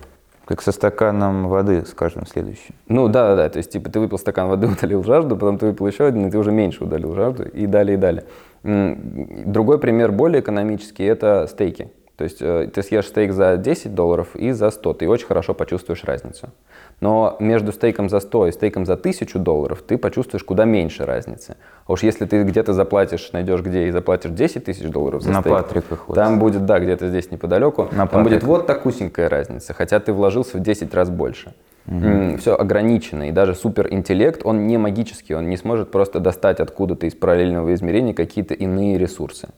Как 0.46 0.62
со 0.62 0.70
стаканом 0.70 1.48
воды, 1.48 1.84
скажем, 1.86 2.24
следующий. 2.24 2.72
Ну 2.88 3.08
да, 3.08 3.30
да, 3.30 3.36
да. 3.36 3.48
То 3.48 3.58
есть, 3.58 3.72
типа, 3.72 3.90
ты 3.90 3.98
выпил 3.98 4.16
стакан 4.16 4.48
воды, 4.48 4.68
удалил 4.72 5.02
жажду, 5.02 5.36
потом 5.36 5.58
ты 5.58 5.66
выпил 5.66 5.86
еще 5.86 6.06
один, 6.06 6.26
и 6.26 6.30
ты 6.30 6.38
уже 6.38 6.52
меньше 6.52 6.84
удалил 6.84 7.14
жажду, 7.14 7.42
и 7.42 7.66
далее, 7.66 7.96
и 7.96 8.00
далее. 8.00 8.24
Другой 8.62 9.78
пример 9.78 10.12
более 10.12 10.40
экономический– 10.40 11.04
это 11.04 11.46
стейки. 11.50 11.90
То 12.16 12.24
есть 12.24 12.38
э, 12.40 12.68
ты 12.72 12.82
съешь 12.82 13.06
стейк 13.06 13.32
за 13.32 13.58
10 13.58 13.94
долларов 13.94 14.34
и 14.34 14.52
за 14.52 14.70
100, 14.70 14.94
ты 14.94 15.08
очень 15.08 15.26
хорошо 15.26 15.52
почувствуешь 15.52 16.02
разницу. 16.04 16.48
Но 17.00 17.36
между 17.40 17.72
стейком 17.72 18.08
за 18.08 18.20
100 18.20 18.46
и 18.46 18.52
стейком 18.52 18.86
за 18.86 18.94
1000 18.94 19.38
долларов 19.38 19.82
ты 19.86 19.98
почувствуешь 19.98 20.42
куда 20.42 20.64
меньше 20.64 21.04
разницы. 21.04 21.56
А 21.86 21.92
уж 21.92 22.02
если 22.02 22.24
ты 22.24 22.42
где-то 22.42 22.72
заплатишь, 22.72 23.32
найдешь 23.32 23.60
где 23.60 23.88
и 23.88 23.90
заплатишь 23.90 24.30
10 24.30 24.64
тысяч 24.64 24.88
долларов 24.88 25.22
за 25.22 25.30
На 25.30 25.40
стейк, 25.40 25.56
Патриках. 25.56 26.08
Вот. 26.08 26.14
там 26.14 26.38
будет, 26.38 26.64
да, 26.64 26.78
где-то 26.78 27.08
здесь 27.08 27.30
неподалеку, 27.30 27.88
На 27.92 28.06
там 28.06 28.22
будет 28.22 28.40
Патриках. 28.40 28.48
вот 28.48 28.66
такусенькая 28.66 29.28
разница, 29.28 29.74
хотя 29.74 30.00
ты 30.00 30.14
вложился 30.14 30.56
в 30.56 30.62
10 30.62 30.94
раз 30.94 31.10
больше. 31.10 31.52
Угу. 31.86 32.38
Все 32.38 32.56
ограничено, 32.56 33.28
и 33.28 33.32
даже 33.32 33.54
суперинтеллект, 33.54 34.40
он 34.44 34.66
не 34.66 34.78
магический, 34.78 35.34
он 35.34 35.48
не 35.48 35.56
сможет 35.56 35.90
просто 35.90 36.18
достать 36.18 36.60
откуда-то 36.60 37.06
из 37.06 37.14
параллельного 37.14 37.74
измерения 37.74 38.14
какие-то 38.14 38.54
иные 38.54 38.98
ресурсы. 38.98 39.48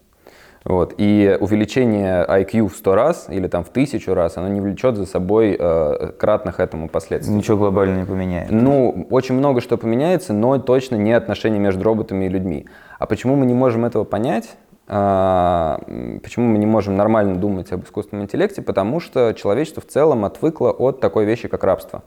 Вот. 0.69 0.95
И 0.99 1.35
увеличение 1.41 2.27
IQ 2.27 2.69
в 2.69 2.77
100 2.77 2.95
раз 2.95 3.27
или 3.31 3.49
там 3.49 3.65
в 3.65 3.71
тысячу 3.71 4.13
раз, 4.13 4.37
оно 4.37 4.49
не 4.49 4.61
влечет 4.61 4.97
за 4.97 5.07
собой 5.07 5.57
э, 5.59 6.13
кратных 6.19 6.61
этому 6.61 6.91
последствий. 6.91 7.35
Ничего 7.35 7.57
глобально 7.57 8.01
не 8.01 8.05
поменяет. 8.05 8.51
Ну, 8.51 9.07
очень 9.09 9.35
много 9.35 9.63
что 9.63 9.79
поменяется, 9.79 10.35
но 10.35 10.59
точно 10.59 10.97
не 10.97 11.15
отношения 11.15 11.59
между 11.59 11.85
роботами 11.85 12.27
и 12.27 12.29
людьми. 12.29 12.67
А 12.99 13.07
почему 13.07 13.35
мы 13.35 13.47
не 13.47 13.55
можем 13.55 13.87
этого 13.87 14.05
понять? 14.05 14.59
А, 14.87 15.81
почему 16.23 16.49
мы 16.49 16.59
не 16.59 16.67
можем 16.67 16.99
нормально 16.99 17.37
думать 17.37 17.73
об 17.73 17.85
искусственном 17.85 18.25
интеллекте? 18.25 18.61
Потому 18.61 19.01
что 19.01 19.33
человечество 19.33 19.81
в 19.81 19.87
целом 19.87 20.27
отвыкло 20.27 20.71
от 20.71 21.01
такой 21.01 21.25
вещи, 21.25 21.49
как 21.49 21.65
рабство. 21.65 22.03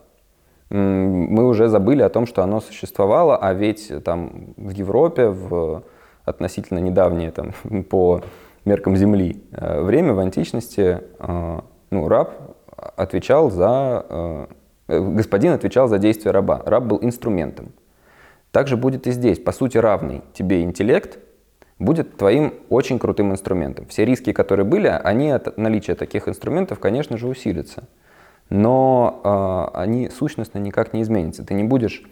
Мы 0.70 1.48
уже 1.48 1.66
забыли 1.66 2.02
о 2.02 2.08
том, 2.08 2.28
что 2.28 2.44
оно 2.44 2.60
существовало, 2.60 3.36
а 3.36 3.54
ведь 3.54 3.90
там 4.04 4.54
в 4.56 4.70
Европе, 4.70 5.30
в 5.30 5.82
относительно 6.24 6.78
недавнее 6.78 7.32
там, 7.32 7.52
по 7.90 8.22
меркам 8.64 8.96
Земли 8.96 9.42
э, 9.52 9.82
время 9.82 10.14
в 10.14 10.18
античности 10.18 11.00
э, 11.18 11.60
ну, 11.90 12.08
раб 12.08 12.56
отвечал 12.76 13.50
за... 13.50 14.06
Э, 14.08 14.46
господин 14.88 15.52
отвечал 15.52 15.88
за 15.88 15.98
действия 15.98 16.30
раба. 16.30 16.62
Раб 16.64 16.84
был 16.84 16.98
инструментом. 17.02 17.72
Также 18.50 18.76
будет 18.76 19.06
и 19.06 19.12
здесь. 19.12 19.38
По 19.38 19.52
сути, 19.52 19.78
равный 19.78 20.22
тебе 20.34 20.62
интеллект 20.62 21.18
будет 21.78 22.16
твоим 22.16 22.54
очень 22.68 22.98
крутым 22.98 23.32
инструментом. 23.32 23.86
Все 23.86 24.04
риски, 24.04 24.32
которые 24.32 24.66
были, 24.66 24.88
они 24.88 25.30
от 25.30 25.56
наличия 25.56 25.94
таких 25.94 26.28
инструментов, 26.28 26.78
конечно 26.78 27.16
же, 27.16 27.26
усилятся. 27.26 27.88
Но 28.50 29.70
они 29.72 30.10
сущностно 30.10 30.58
никак 30.58 30.92
не 30.92 31.00
изменятся. 31.02 31.44
Ты 31.44 31.54
не 31.54 31.64
будешь 31.64 32.04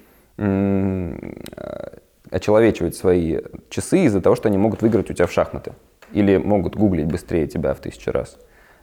очеловечивать 2.30 2.96
свои 2.96 3.40
часы 3.68 4.04
из-за 4.06 4.22
того, 4.22 4.34
что 4.34 4.48
они 4.48 4.56
могут 4.56 4.80
выиграть 4.80 5.10
у 5.10 5.12
тебя 5.12 5.26
в 5.26 5.32
шахматы 5.32 5.74
или 6.12 6.36
могут 6.36 6.76
гуглить 6.76 7.06
быстрее 7.06 7.46
тебя 7.46 7.74
в 7.74 7.80
тысячу 7.80 8.12
раз. 8.12 8.38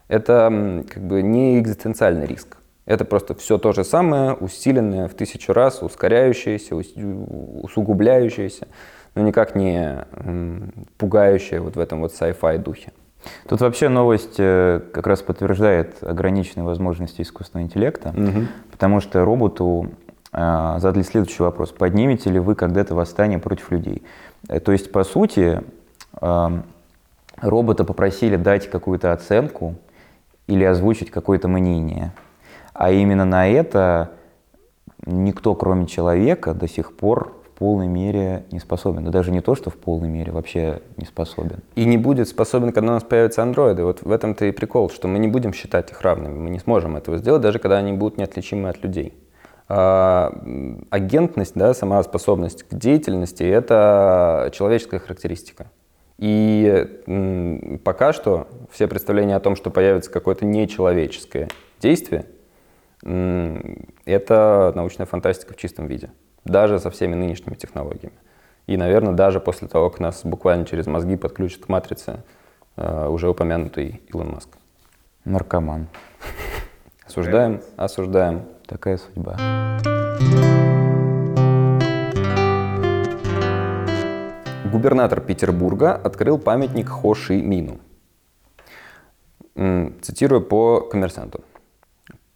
Это 0.08 0.84
как 0.88 1.02
бы 1.02 1.22
не 1.22 1.58
экзистенциальный 1.58 2.26
риск. 2.26 2.56
Это 2.86 3.04
просто 3.04 3.34
все 3.34 3.58
то 3.58 3.72
же 3.72 3.84
самое, 3.84 4.32
усиленное 4.32 5.08
в 5.08 5.14
тысячу 5.14 5.52
раз, 5.52 5.82
ускоряющееся, 5.82 6.74
усугубляющееся, 6.74 8.66
но 9.14 9.22
никак 9.22 9.54
не 9.54 10.06
пугающее 10.96 11.60
вот 11.60 11.76
в 11.76 11.80
этом 11.80 12.00
вот 12.00 12.12
sci-fi 12.12 12.56
духе. 12.58 12.92
Тут 13.46 13.60
вообще 13.60 13.88
новость 13.88 14.36
э, 14.38 14.80
как 14.92 15.06
раз 15.06 15.22
подтверждает 15.22 16.02
ограниченные 16.02 16.64
возможности 16.64 17.22
искусственного 17.22 17.66
интеллекта, 17.66 18.10
угу. 18.10 18.46
потому 18.70 19.00
что 19.00 19.24
роботу 19.24 19.90
э, 20.32 20.76
задали 20.78 21.02
следующий 21.02 21.42
вопрос. 21.42 21.72
Поднимете 21.72 22.30
ли 22.30 22.38
вы 22.38 22.54
когда-то 22.54 22.94
восстание 22.94 23.38
против 23.38 23.70
людей? 23.70 24.02
Э, 24.48 24.60
то 24.60 24.72
есть, 24.72 24.92
по 24.92 25.04
сути, 25.04 25.60
робота 27.40 27.84
попросили 27.84 28.36
дать 28.36 28.68
какую-то 28.70 29.12
оценку 29.12 29.74
или 30.46 30.64
озвучить 30.64 31.10
какое-то 31.10 31.48
мнение. 31.48 32.12
А 32.72 32.90
именно 32.90 33.24
на 33.24 33.48
это 33.48 34.12
никто, 35.04 35.54
кроме 35.54 35.86
человека, 35.86 36.54
до 36.54 36.68
сих 36.68 36.96
пор 36.96 37.34
в 37.44 37.58
полной 37.58 37.88
мере 37.88 38.44
не 38.52 38.60
способен. 38.60 39.04
Да 39.04 39.10
даже 39.10 39.30
не 39.32 39.40
то, 39.40 39.54
что 39.54 39.70
в 39.70 39.76
полной 39.76 40.08
мере, 40.08 40.32
вообще 40.32 40.80
не 40.96 41.04
способен. 41.04 41.60
И 41.74 41.84
не 41.84 41.98
будет 41.98 42.28
способен, 42.28 42.72
когда 42.72 42.92
у 42.92 42.94
нас 42.94 43.02
появятся 43.02 43.42
андроиды. 43.42 43.84
Вот 43.84 44.02
в 44.02 44.10
этом-то 44.10 44.44
и 44.44 44.52
прикол, 44.52 44.90
что 44.90 45.08
мы 45.08 45.18
не 45.18 45.28
будем 45.28 45.52
считать 45.52 45.90
их 45.90 46.00
равными. 46.02 46.38
Мы 46.38 46.50
не 46.50 46.60
сможем 46.60 46.96
этого 46.96 47.18
сделать, 47.18 47.42
даже 47.42 47.58
когда 47.58 47.78
они 47.78 47.92
будут 47.92 48.18
неотличимы 48.18 48.68
от 48.68 48.82
людей. 48.82 49.12
А, 49.68 50.32
агентность, 50.90 51.52
да, 51.54 51.74
сама 51.74 52.02
способность 52.02 52.62
к 52.62 52.74
деятельности– 52.74 53.42
это 53.44 54.50
человеческая 54.54 54.98
характеристика. 54.98 55.66
И 56.18 57.78
пока 57.84 58.12
что 58.12 58.48
все 58.70 58.88
представления 58.88 59.36
о 59.36 59.40
том, 59.40 59.56
что 59.56 59.70
появится 59.70 60.10
какое-то 60.10 60.44
нечеловеческое 60.44 61.48
действие, 61.80 62.26
это 63.02 64.72
научная 64.74 65.06
фантастика 65.06 65.54
в 65.54 65.56
чистом 65.56 65.86
виде, 65.86 66.10
даже 66.44 66.80
со 66.80 66.90
всеми 66.90 67.14
нынешними 67.14 67.54
технологиями. 67.54 68.16
И, 68.66 68.76
наверное, 68.76 69.14
даже 69.14 69.40
после 69.40 69.68
того, 69.68 69.88
как 69.88 70.00
нас 70.00 70.22
буквально 70.24 70.66
через 70.66 70.86
мозги 70.86 71.16
подключат 71.16 71.64
к 71.64 71.68
матрице 71.68 72.22
э, 72.76 73.08
уже 73.08 73.30
упомянутый 73.30 74.02
Илон 74.12 74.32
Маск. 74.32 74.50
Наркоман. 75.24 75.86
Осуждаем, 77.06 77.62
осуждаем. 77.76 78.42
Такая 78.66 78.98
судьба. 78.98 79.38
Губернатор 84.70 85.22
Петербурга 85.22 85.94
открыл 85.94 86.38
памятник 86.38 86.90
Хо 86.90 87.14
Ши 87.14 87.40
Мину. 87.40 87.78
Цитирую 90.02 90.42
по 90.42 90.80
коммерсанту. 90.80 91.40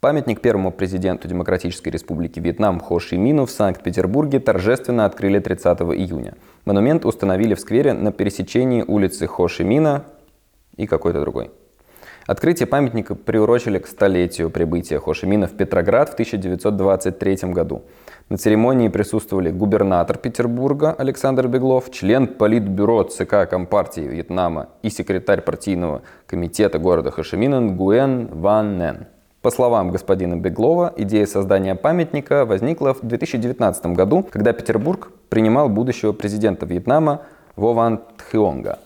Памятник 0.01 0.41
первому 0.41 0.73
президенту 0.73 1.29
Демократической 1.29 1.91
Республики 1.91 2.41
Вьетнам 2.41 2.81
Хо 2.81 3.01
Ши 3.01 3.19
Мину 3.19 3.45
в 3.45 3.51
Санкт-Петербурге 3.51 4.41
торжественно 4.41 5.05
открыли 5.05 5.41
30 5.41 5.81
июня. 5.81 6.35
Монумент 6.65 7.05
установили 7.05 7.53
в 7.55 7.61
сквере 7.61 7.93
на 7.93 8.13
пересечении 8.13 8.83
улицы 8.83 9.27
Хо 9.27 9.47
Ши 9.49 9.63
Мина 9.63 10.05
и 10.77 10.87
какой-то 10.87 11.21
другой. 11.21 11.51
Открытие 12.27 12.67
памятника 12.67 13.15
приурочили 13.15 13.79
к 13.79 13.87
столетию 13.87 14.49
прибытия 14.49 14.99
Хо 14.99 15.13
Ши 15.13 15.27
Мина 15.27 15.49
в 15.49 15.53
Петроград 15.53 16.09
в 16.09 16.13
1923 16.15 17.53
году. 17.53 17.83
На 18.29 18.39
церемонии 18.39 18.89
присутствовали 18.89 19.51
губернатор 19.51 20.17
Петербурга 20.17 20.93
Александр 20.93 21.49
Беглов, 21.49 21.91
член 21.91 22.27
Политбюро 22.27 23.03
ЦК 23.05 23.49
Компартии 23.49 24.03
Вьетнама 24.03 24.69
и 24.83 24.91
секретарь 24.91 25.43
партийного 25.43 26.03
комитета 26.27 26.79
города 26.79 27.11
Хошимина 27.11 27.61
Нгуэн 27.61 28.29
Ван 28.33 28.79
Нен. 28.79 29.07
По 29.43 29.51
словам 29.51 29.91
господина 29.91 30.37
Беглова, 30.37 30.93
идея 30.97 31.27
создания 31.27 31.75
памятника 31.75 32.47
возникла 32.47 32.95
в 32.95 33.01
2019 33.03 33.87
году, 33.87 34.25
когда 34.31 34.53
Петербург 34.53 35.11
принимал 35.29 35.69
будущего 35.69 36.13
президента 36.13 36.65
Вьетнама 36.65 37.23
Во 37.57 37.75
Ван 37.75 38.01
Тхионга. 38.19 38.79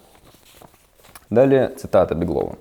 Далее 1.28 1.72
цитата 1.76 2.14
Беглова. 2.14 2.56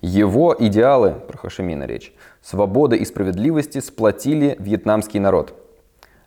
Его 0.00 0.54
идеалы, 0.56 1.14
про 1.26 1.36
Хошимина 1.36 1.84
речь, 1.84 2.14
свобода 2.42 2.94
и 2.94 3.04
справедливости 3.04 3.80
сплотили 3.80 4.54
вьетнамский 4.60 5.18
народ. 5.18 5.54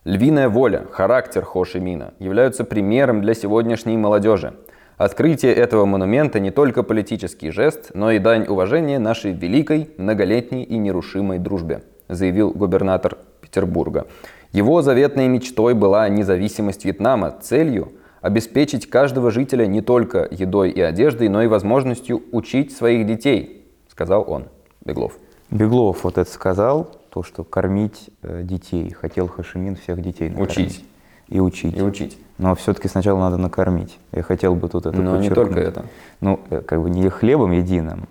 Львиная 0.09 0.49
воля, 0.49 0.87
характер 0.89 1.45
Хошимина 1.45 2.15
являются 2.17 2.63
примером 2.63 3.21
для 3.21 3.35
сегодняшней 3.35 3.95
молодежи. 3.95 4.55
Открытие 4.97 5.53
этого 5.53 5.85
монумента 5.85 6.39
не 6.39 6.49
только 6.49 6.81
политический 6.81 7.51
жест, 7.51 7.91
но 7.93 8.09
и 8.09 8.17
дань 8.17 8.47
уважения 8.47 8.97
нашей 8.97 9.33
великой, 9.33 9.91
многолетней 9.97 10.63
и 10.63 10.79
нерушимой 10.79 11.37
дружбе, 11.37 11.83
заявил 12.07 12.49
губернатор 12.49 13.19
Петербурга. 13.39 14.07
Его 14.51 14.81
заветной 14.81 15.27
мечтой 15.27 15.75
была 15.75 16.09
независимость 16.09 16.85
Вьетнама, 16.85 17.35
целью 17.39 17.91
обеспечить 18.21 18.89
каждого 18.89 19.29
жителя 19.29 19.67
не 19.67 19.81
только 19.81 20.27
едой 20.31 20.71
и 20.71 20.81
одеждой, 20.81 21.29
но 21.29 21.43
и 21.43 21.47
возможностью 21.47 22.23
учить 22.31 22.75
своих 22.75 23.05
детей, 23.05 23.63
сказал 23.91 24.25
он, 24.27 24.45
Беглов. 24.83 25.19
Беглов 25.51 26.03
вот 26.03 26.17
это 26.17 26.31
сказал, 26.31 26.98
то, 27.09 27.23
что 27.23 27.43
кормить 27.43 28.09
э, 28.21 28.43
детей. 28.43 28.91
Хотел 28.91 29.27
Хашимин 29.27 29.75
всех 29.75 30.01
детей 30.01 30.29
накормить. 30.29 30.51
Учить. 30.51 30.85
И 31.27 31.39
учить. 31.39 31.77
И 31.77 31.81
учить. 31.81 32.19
Но 32.37 32.55
все-таки 32.55 32.87
сначала 32.87 33.19
надо 33.19 33.37
накормить. 33.37 33.99
Я 34.11 34.23
хотел 34.23 34.55
бы 34.55 34.69
тут 34.69 34.85
это 34.85 35.01
Но 35.01 35.17
не 35.17 35.29
подчеркнуть. 35.29 35.55
только 35.55 35.59
это. 35.59 35.85
Ну, 36.21 36.39
э, 36.49 36.61
как 36.61 36.81
бы 36.81 36.89
не 36.89 37.09
хлебом 37.09 37.51
единым, 37.51 38.07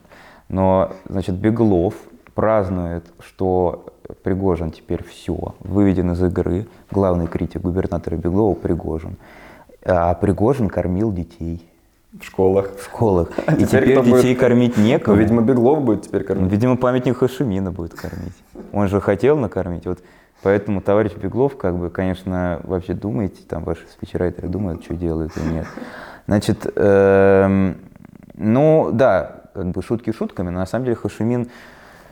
но, 0.49 0.93
значит, 1.09 1.35
Беглов 1.35 1.95
празднует, 2.35 3.05
что 3.21 3.87
Пригожин 4.23 4.71
теперь 4.71 5.03
все, 5.05 5.55
выведен 5.61 6.13
из 6.13 6.23
игры. 6.23 6.67
Главный 6.91 7.27
критик 7.27 7.63
губернатора 7.63 8.17
Беглова 8.17 8.55
Пригожин. 8.55 9.17
А 9.85 10.15
Пригожин 10.15 10.69
кормил 10.69 11.13
детей 11.13 11.68
В 12.21 12.25
школах. 12.25 12.71
в 12.77 12.85
школах. 12.85 13.29
А 13.47 13.53
И 13.55 13.65
теперь 13.65 13.67
теперь 13.83 13.93
кто 13.93 14.03
будет? 14.03 14.17
детей 14.23 14.35
кормить 14.35 14.77
Ну, 14.77 14.83
некому. 14.85 15.17
видимо, 15.17 15.43
Беглов 15.43 15.83
будет 15.83 16.03
теперь 16.03 16.23
Ну, 16.23 16.27
кормить. 16.27 16.53
Видимо, 16.53 16.77
памятник 16.77 17.17
Хашимина 17.19 17.71
будет 17.73 17.95
кормить. 17.95 18.33
Он 18.73 18.89
же 18.89 19.01
хотел 19.01 19.37
накормить. 19.39 19.87
Вот 19.87 20.01
поэтому 20.43 20.81
товарищ 20.81 21.13
Беглов, 21.15 21.57
как 21.57 21.77
бы, 21.79 21.91
конечно, 21.91 22.61
вообще 22.65 22.95
думаете, 22.95 23.43
там 23.49 23.65
ваши 23.65 23.87
спичрайтеры 23.91 24.49
думают, 24.49 24.85
что 24.85 24.95
делают 24.95 25.33
или 25.37 25.55
нет. 25.55 25.67
Значит, 26.27 26.71
эм, 26.77 27.77
ну 28.35 28.91
да, 28.93 29.43
как 29.55 29.67
бы 29.71 29.83
шутки 29.83 30.13
шутками, 30.13 30.51
но 30.51 30.59
на 30.61 30.67
самом 30.67 30.85
деле 30.85 30.97
Хашимин 30.97 31.49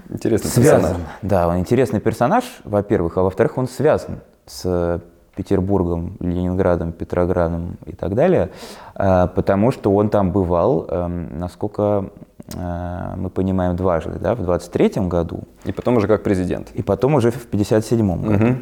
Интересный 0.09 0.51
связан. 0.51 0.81
персонаж. 0.83 1.03
Да, 1.23 1.49
он 1.49 1.59
интересный 1.59 2.01
персонаж, 2.01 2.45
во-первых, 2.65 3.17
а 3.19 3.23
во-вторых, 3.23 3.59
он 3.59 3.67
связан 3.69 4.21
с 4.47 5.01
Петербургом, 5.37 6.17
Ленинградом, 6.21 6.93
Петроградом 6.93 7.77
и 7.85 7.93
так 7.93 8.15
далее, 8.15 8.51
э, 8.95 9.29
потому 9.35 9.71
что 9.71 9.95
он 9.95 10.09
там 10.09 10.33
бывал, 10.33 10.87
эм, 10.89 11.39
насколько 11.39 12.11
э, 12.55 13.15
мы 13.17 13.29
понимаем, 13.31 13.77
дважды, 13.77 14.19
да, 14.19 14.35
в 14.35 14.43
23 14.43 15.07
году 15.09 15.41
И 15.65 15.73
потом 15.73 15.97
уже 15.97 16.07
как 16.09 16.23
президент. 16.23 16.71
и 16.75 16.83
потом 16.83 17.15
уже 17.15 17.31
в 17.31 17.47
57 17.47 18.23
году. 18.23 18.33
Мгм. 18.33 18.59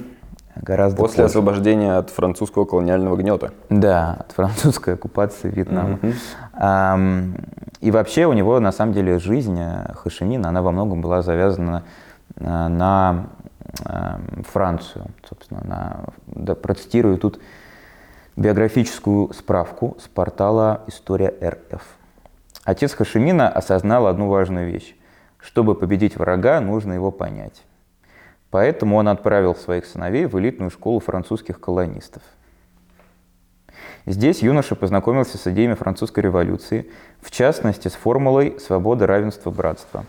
Гораздо 0.62 0.96
После 0.98 1.24
позже. 1.24 1.26
освобождения 1.38 1.96
от 1.96 2.10
французского 2.10 2.64
колониального 2.64 3.16
гнета. 3.16 3.50
Да, 3.70 4.18
от 4.20 4.32
французской 4.32 4.94
оккупации 4.94 5.50
Вьетнама. 5.50 5.98
Ам, 6.52 7.34
И 7.80 7.90
вообще 7.90 8.26
у 8.26 8.32
него 8.32 8.60
на 8.60 8.72
самом 8.72 8.92
деле 8.94 9.18
жизнь 9.18 9.58
э, 9.60 9.92
Хашимина, 9.94 10.48
она 10.48 10.62
во 10.62 10.70
многом 10.72 11.00
была 11.00 11.22
завязана 11.22 11.82
на 12.36 13.26
Францию, 14.52 15.06
собственно. 15.28 16.06
На, 16.26 16.54
процитирую 16.54 17.18
тут 17.18 17.40
биографическую 18.36 19.32
справку 19.32 19.96
с 20.00 20.08
портала 20.08 20.82
«История 20.86 21.34
РФ». 21.42 21.82
Отец 22.64 22.94
Хашимина 22.94 23.48
осознал 23.48 24.06
одну 24.06 24.28
важную 24.28 24.70
вещь. 24.70 24.96
Чтобы 25.38 25.74
победить 25.74 26.16
врага, 26.16 26.60
нужно 26.60 26.94
его 26.94 27.10
понять. 27.10 27.62
Поэтому 28.50 28.96
он 28.96 29.08
отправил 29.08 29.54
своих 29.54 29.84
сыновей 29.84 30.26
в 30.26 30.38
элитную 30.38 30.70
школу 30.70 31.00
французских 31.00 31.60
колонистов. 31.60 32.22
Здесь 34.06 34.42
юноша 34.42 34.74
познакомился 34.74 35.38
с 35.38 35.46
идеями 35.46 35.74
французской 35.74 36.20
революции, 36.20 36.90
в 37.20 37.30
частности 37.30 37.88
с 37.88 37.94
формулой 37.94 38.58
«свобода, 38.60 39.06
равенство, 39.06 39.50
братство». 39.50 40.04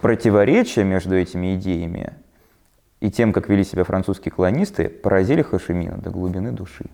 Противоречия 0.00 0.84
между 0.84 1.16
этими 1.16 1.56
идеями 1.56 2.12
и 3.00 3.10
тем, 3.10 3.32
как 3.32 3.48
вели 3.48 3.64
себя 3.64 3.84
французские 3.84 4.32
колонисты, 4.32 4.88
поразили 4.88 5.42
Хашимина 5.42 5.98
до 5.98 6.10
глубины 6.10 6.52
души. 6.52 6.86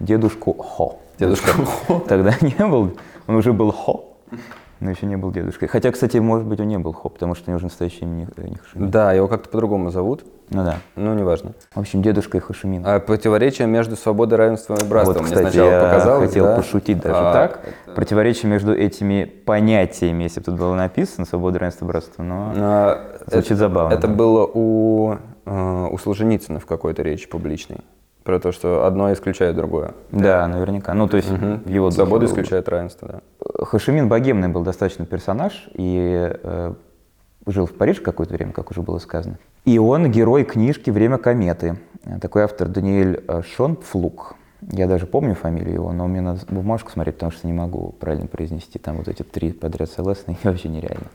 Дедушку 0.00 0.52
Хо. 0.54 0.98
Дедушка. 1.18 1.50
Тогда 2.08 2.34
не 2.40 2.66
был, 2.66 2.96
он 3.26 3.34
уже 3.36 3.52
был 3.52 3.72
Хо, 3.72 4.16
но 4.80 4.90
еще 4.90 5.06
не 5.06 5.16
был 5.16 5.32
дедушкой. 5.32 5.66
Хотя, 5.68 5.90
кстати, 5.90 6.18
может 6.18 6.46
быть, 6.46 6.60
он 6.60 6.68
не 6.68 6.78
был 6.78 6.92
Хо, 6.92 7.08
потому 7.08 7.34
что 7.34 7.44
у 7.46 7.50
него 7.50 7.58
же 7.58 7.64
настоящее 7.66 8.02
имя 8.02 8.28
не, 8.36 8.50
не 8.50 8.56
Хашимин. 8.56 8.90
Да, 8.90 9.12
его 9.12 9.26
как-то 9.26 9.48
по-другому 9.48 9.90
зовут. 9.90 10.24
Ну 10.50 10.64
да. 10.64 10.76
Ну, 10.96 11.12
неважно. 11.14 11.52
В 11.74 11.80
общем, 11.80 12.00
дедушкой 12.00 12.40
Хашимина. 12.40 12.94
А 12.94 13.00
противоречие 13.00 13.66
между 13.66 13.96
свободой, 13.96 14.38
равенством 14.38 14.78
и 14.78 14.84
братством. 14.84 15.16
Вот, 15.16 15.22
Мне 15.26 15.34
кстати, 15.34 15.50
сначала 15.52 15.70
я 15.70 15.80
показалось, 15.82 16.28
хотел 16.28 16.44
да? 16.46 16.56
пошутить 16.56 17.00
даже 17.00 17.14
А, 17.18 17.32
так. 17.32 17.60
это- 17.84 17.94
Противоречие 17.94 18.50
между 18.50 18.72
этими 18.72 19.24
понятиями, 19.24 20.22
если 20.22 20.38
бы 20.40 20.46
тут 20.46 20.54
было 20.54 20.74
написано 20.76 21.26
«свобода, 21.26 21.58
равенство, 21.58 21.84
братство», 21.86 22.22
но 22.22 22.52
а, 22.56 23.18
звучит 23.26 23.50
это- 23.52 23.56
забавно. 23.56 23.92
Это 23.92 24.06
было 24.08 24.46
у, 24.54 25.14
э, 25.14 25.16
у 25.48 25.98
Солженицына 25.98 26.60
в 26.60 26.66
какой-то 26.66 27.02
речи 27.02 27.28
публичной. 27.28 27.78
Про 28.24 28.40
то, 28.40 28.52
что 28.52 28.84
одно 28.84 29.10
исключает 29.12 29.56
другое. 29.56 29.94
да, 30.10 30.46
наверняка. 30.48 30.92
Ну, 30.92 31.08
то 31.08 31.16
есть 31.16 31.30
в 31.30 31.68
его 31.68 31.90
Свобода 31.90 32.10
было 32.10 32.18
бы. 32.20 32.26
исключает 32.26 32.68
равенство, 32.68 33.08
да. 33.08 33.64
Хашимин 33.64 34.08
богемный 34.08 34.48
был 34.48 34.62
достаточно 34.62 35.06
персонаж 35.06 35.68
и 35.72 36.30
э, 36.42 36.74
жил 37.46 37.66
в 37.66 37.72
Париже 37.72 38.02
какое-то 38.02 38.34
время, 38.34 38.52
как 38.52 38.70
уже 38.70 38.82
было 38.82 38.98
сказано. 38.98 39.38
И 39.64 39.78
он 39.78 40.10
герой 40.10 40.44
книжки 40.44 40.90
«Время 40.90 41.16
кометы». 41.18 41.78
Такой 42.20 42.42
автор 42.42 42.68
Даниэль 42.68 43.24
э, 43.26 43.42
Шонпфлук. 43.42 44.34
Я 44.60 44.88
даже 44.88 45.06
помню 45.06 45.34
фамилию 45.34 45.74
его, 45.74 45.92
но 45.92 46.08
мне 46.08 46.20
надо 46.20 46.40
бумажку 46.48 46.90
смотреть, 46.90 47.16
потому 47.16 47.30
что 47.30 47.46
не 47.46 47.52
могу 47.52 47.92
правильно 48.00 48.26
произнести. 48.26 48.78
Там 48.78 48.96
вот 48.96 49.06
эти 49.06 49.22
три 49.22 49.52
подряд 49.52 49.90
согласные, 49.90 50.36
вообще 50.42 50.68
нереально. 50.68 51.06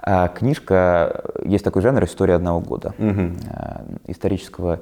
А 0.00 0.28
книжка, 0.28 1.24
есть 1.44 1.64
такой 1.64 1.82
жанр 1.82 2.04
«История 2.04 2.34
одного 2.34 2.60
года». 2.60 2.94
Мгм. 2.98 3.36
э, 3.50 3.80
исторического, 4.06 4.80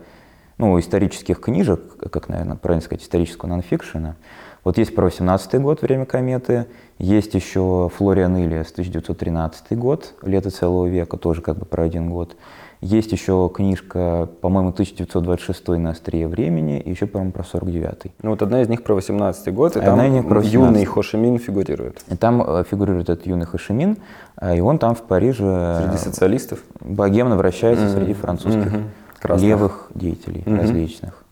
ну, 0.58 0.78
исторических 0.78 1.40
книжек, 1.40 1.80
как, 2.10 2.28
наверное, 2.28 2.56
правильно 2.56 2.84
сказать, 2.84 3.02
исторического 3.02 3.48
нонфикшена. 3.48 4.16
Вот 4.62 4.78
есть 4.78 4.94
про 4.94 5.04
18 5.04 5.60
год 5.60 5.82
«Время 5.82 6.04
кометы», 6.04 6.66
есть 6.98 7.34
еще 7.34 7.90
Флориан 7.96 8.36
Ильяс, 8.36 8.70
1913 8.70 9.76
год, 9.76 10.14
«Лето 10.22 10.50
целого 10.50 10.86
века», 10.86 11.16
тоже 11.16 11.40
как 11.40 11.56
бы 11.56 11.64
про 11.64 11.84
один 11.84 12.10
год. 12.10 12.36
Есть 12.82 13.12
еще 13.12 13.48
книжка, 13.54 14.28
по-моему, 14.40 14.70
1926 14.70 15.68
«На 15.78 15.90
острие 15.90 16.26
времени», 16.26 16.80
и 16.80 16.90
еще, 16.90 17.06
по-моему, 17.06 17.30
про 17.30 17.44
49 17.44 18.12
Ну 18.22 18.30
вот 18.30 18.42
одна 18.42 18.60
из 18.60 18.68
них 18.68 18.82
про 18.82 18.94
18 18.94 19.54
год, 19.54 19.76
и 19.76 19.78
Одна 19.78 19.98
там 20.02 20.12
них 20.12 20.26
про 20.26 20.42
юный 20.42 20.80
18-й. 20.80 20.84
Хошимин 20.86 21.38
фигурирует. 21.38 22.02
И 22.08 22.16
там 22.16 22.42
э, 22.44 22.64
фигурирует 22.68 23.08
этот 23.08 23.24
юный 23.24 23.46
Хашимин, 23.46 23.98
э, 24.40 24.56
и 24.56 24.60
он 24.60 24.78
там 24.80 24.96
в 24.96 25.02
Париже 25.02 25.76
Среди 25.80 25.94
э, 25.94 25.98
социалистов. 25.98 26.58
богемно 26.80 27.36
вращается 27.36 27.84
Мгм. 27.84 27.94
среди 27.94 28.14
французских. 28.14 28.72
Красных. 29.20 29.48
левых 29.48 29.86
деятелей 29.94 30.42
Мгм. 30.44 30.58
различных. 30.58 31.24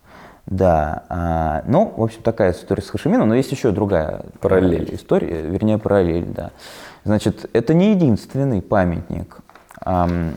Да, 0.47 1.03
а, 1.09 1.65
ну, 1.67 1.93
в 1.97 2.03
общем, 2.05 2.23
такая 2.23 2.53
история 2.53 2.83
с 2.83 2.91
Хашимином, 2.91 3.29
но 3.29 3.35
есть 3.35 3.51
еще 3.51 3.73
другая 3.73 4.23
Параллель. 4.41 4.95
история, 4.95 5.43
вернее, 5.43 5.79
параллель, 5.79 6.27
да. 6.27 6.53
Значит, 7.05 7.51
это 7.53 7.75
не 7.75 7.91
единственный 7.91 8.63
памятник 8.63 9.39
ам, 9.85 10.35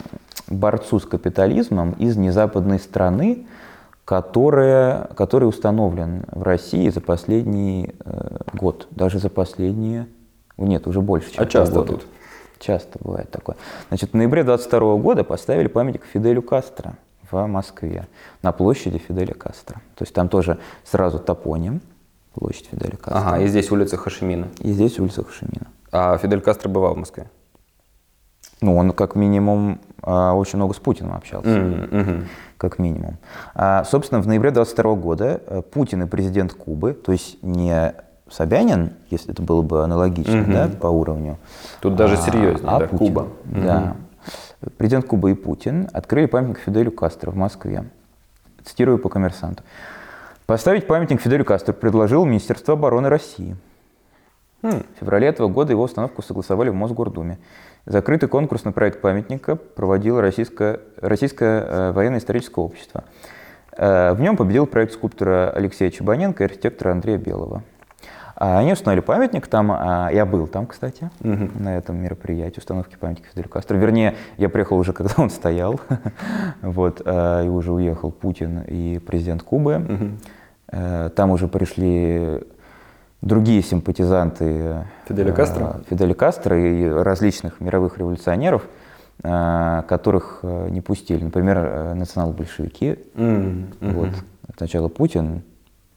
борцу 0.48 1.00
с 1.00 1.06
капитализмом 1.06 1.92
из 1.94 2.18
незападной 2.18 2.80
страны, 2.80 3.46
которая, 4.06 5.06
который 5.16 5.46
установлен 5.46 6.24
в 6.32 6.44
России 6.44 6.90
за 6.90 7.02
последний 7.02 7.96
э, 8.04 8.38
год, 8.54 8.88
даже 8.92 9.20
за 9.20 9.30
последние, 9.30 10.08
нет, 10.58 10.88
уже 10.88 11.02
больше, 11.02 11.32
чем 11.32 11.44
А 11.44 11.48
часто 11.48 11.76
полгода. 11.76 11.98
тут? 12.00 12.08
Часто 12.60 13.00
бывает 13.02 13.30
такое. 13.32 13.56
Значит, 13.90 14.12
в 14.12 14.14
ноябре 14.16 14.44
22 14.44 14.96
года 14.98 15.24
поставили 15.24 15.68
памятник 15.68 16.04
Фиделю 16.14 16.42
Кастро 16.42 16.96
в 17.30 17.46
Москве 17.48 18.08
на 18.42 18.52
площади 18.52 18.98
Фиделя 19.00 19.34
Кастро. 19.34 19.76
То 19.96 20.04
есть 20.04 20.14
там 20.14 20.30
тоже 20.30 20.60
сразу 20.84 21.20
топоним, 21.20 21.82
площадь 22.34 22.68
Фиделя 22.72 22.96
Кастро. 22.98 23.18
Ага, 23.18 23.40
и 23.40 23.48
здесь 23.48 23.72
улица 23.72 23.98
Хошимина. 23.98 24.48
И 24.60 24.72
здесь 24.72 25.00
улица 25.00 25.24
Хашимина. 25.24 25.68
А 25.92 26.18
Фидель 26.18 26.42
Кастро 26.42 26.70
бывал 26.70 26.96
в 26.96 26.98
Москве? 26.98 27.30
Ну, 28.64 28.78
он 28.78 28.92
как 28.94 29.16
минимум 29.16 29.80
а, 30.02 30.34
очень 30.34 30.56
много 30.58 30.74
с 30.74 30.78
Путиным 30.78 31.14
общался. 31.14 31.50
М, 31.50 31.88
мгм. 31.92 32.28
как 32.58 32.80
минимум. 32.80 33.18
А, 33.56 33.84
собственно, 33.84 34.22
в 34.22 34.28
ноябре 34.28 34.52
22 34.52 34.96
года 34.96 35.42
э, 35.48 35.62
Путин 35.62 36.04
и 36.04 36.06
президент 36.08 36.54
Кубы, 36.54 36.94
то 36.94 37.12
есть 37.12 37.44
не 37.44 37.94
Собянин, 38.32 38.94
если 39.10 39.32
это 39.34 39.42
было 39.42 39.62
бы 39.62 39.84
аналогично 39.84 40.38
Мгм. 40.38 40.54
да, 40.54 40.70
по 40.70 40.88
уровню, 40.88 41.38
Тут 41.82 41.96
даже 41.98 42.14
а, 42.14 42.18
серьезнее, 42.18 42.70
а 42.70 42.80
да, 42.80 42.88
Путин. 42.88 42.98
Куба. 42.98 43.28
Да. 43.44 43.96
Президент 44.78 45.06
Кубы 45.08 45.32
и 45.32 45.34
Путин 45.34 45.90
открыли 45.92 46.28
памятник 46.28 46.60
Фиделю 46.60 46.92
Кастро 46.92 47.32
в 47.32 47.36
Москве. 47.36 47.84
Цитирую 48.64 48.98
по 48.98 49.10
коммерсанту. 49.10 49.62
Поставить 50.46 50.88
памятник 50.88 51.20
Фиделю 51.22 51.44
Кастро 51.44 51.74
предложил 51.74 52.24
Министерство 52.24 52.76
обороны 52.76 53.10
России. 53.10 53.58
М, 54.62 54.84
В 54.96 55.00
феврале 55.02 55.28
этого 55.28 55.50
года 55.50 55.74
его 55.74 55.84
установку 55.84 56.22
согласовали 56.22 56.70
в 56.70 56.74
Мосгордуме. 56.76 57.38
Закрытый 57.86 58.30
конкурс 58.30 58.64
на 58.64 58.72
проект 58.72 59.02
памятника 59.02 59.56
проводило 59.56 60.22
Российское, 60.22 60.80
Российское 61.02 61.62
э, 61.68 61.92
военно-историческое 61.92 62.62
общество. 62.62 63.04
Э, 63.76 64.14
в 64.14 64.22
нем 64.22 64.38
победил 64.38 64.68
проект 64.68 64.94
скульптора 64.94 65.52
Алексея 65.52 65.92
Чебаненко 65.92 66.44
и 66.44 66.46
архитектора 66.46 66.92
Андрея 66.94 67.18
Белого. 67.18 67.62
А 68.36 68.58
они 68.60 68.72
установили 68.74 69.04
памятник 69.04 69.48
там, 69.48 69.72
а, 69.72 70.10
я 70.12 70.26
был 70.26 70.48
там, 70.48 70.66
кстати, 70.66 71.12
Мгм. 71.20 71.52
на 71.64 71.78
этом 71.78 71.98
мероприятии 71.98 72.60
установки 72.60 72.96
памятника 73.00 73.30
Фиделю 73.30 73.48
Кастро. 73.50 73.76
Вернее, 73.78 74.16
я 74.38 74.50
приехал 74.50 74.78
уже, 74.78 74.92
когда 74.94 75.14
он 75.18 75.30
стоял, 75.30 75.80
вот, 76.62 77.02
э, 77.06 77.46
и 77.46 77.50
уже 77.50 77.74
уехал 77.74 78.12
Путин 78.12 78.62
и 78.62 78.98
президент 79.06 79.44
Кубы. 79.44 79.86
Э, 80.70 81.10
Там 81.16 81.32
уже 81.32 81.48
пришли 81.48 82.40
другие 83.24 83.62
симпатизанты 83.64 84.86
Фиделя 85.08 85.32
э, 85.32 85.34
Кастро? 85.34 85.82
Фиделя 85.90 86.14
Кастро 86.14 86.60
и 86.60 86.88
различных 86.88 87.60
мировых 87.62 87.98
революционеров. 87.98 88.64
э, 89.24 89.84
которых 89.88 90.40
э, 90.44 90.70
не 90.70 90.82
пустили. 90.82 91.24
Например, 91.24 91.58
э, 91.60 91.94
национал-большевики. 91.94 92.98
Мгм. 93.14 93.68
Вот. 93.80 94.10
Сначала 94.58 94.88
Путин, 94.90 95.44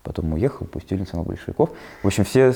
потом 0.02 0.32
уехал, 0.34 0.66
пустили 0.66 1.00
национал-большевиков. 1.00 1.70
В 2.02 2.06
общем, 2.06 2.24
все 2.24 2.52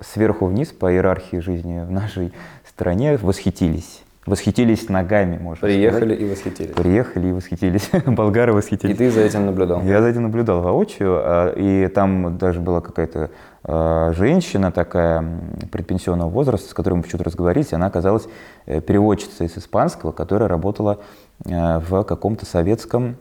сверху 0.00 0.46
вниз 0.46 0.68
по 0.68 0.92
иерархии 0.92 1.38
жизни 1.38 1.84
в 1.84 1.90
нашей 1.90 2.32
стране 2.68 3.16
восхитились. 3.20 4.02
Восхитились 4.26 4.88
ногами, 4.88 5.36
можно 5.38 5.66
Приехали 5.66 6.14
сказать. 6.14 6.20
и 6.20 6.30
восхитились. 6.30 6.74
Приехали 6.74 7.26
и 7.28 7.32
восхитились. 7.32 7.90
Болгары 8.06 8.52
И 8.52 8.54
восхитились. 8.54 8.96
ты 8.96 9.10
за 9.10 9.20
этим 9.20 9.44
наблюдал? 9.46 9.82
Я 9.82 10.00
за 10.00 10.08
этим 10.08 10.22
наблюдал 10.22 10.62
воочию, 10.62 11.18
а, 11.22 11.52
и 11.54 11.88
там 11.88 12.38
даже 12.38 12.60
была 12.60 12.80
какая-то 12.80 13.30
женщина 13.66 14.70
такая 14.72 15.24
предпенсионного 15.72 16.28
возраста, 16.28 16.68
с 16.68 16.74
которой 16.74 16.94
мы 16.94 17.02
почему-то 17.02 17.24
разговорились, 17.24 17.72
она 17.72 17.86
оказалась 17.86 18.26
э, 18.66 18.80
переводчицей 18.80 19.48
с 19.48 19.56
испанского, 19.56 20.12
которая 20.12 20.48
работала 20.48 20.98
э, 21.46 21.78
в 21.78 22.04
каком-то 22.04 22.44
советском 22.46 23.16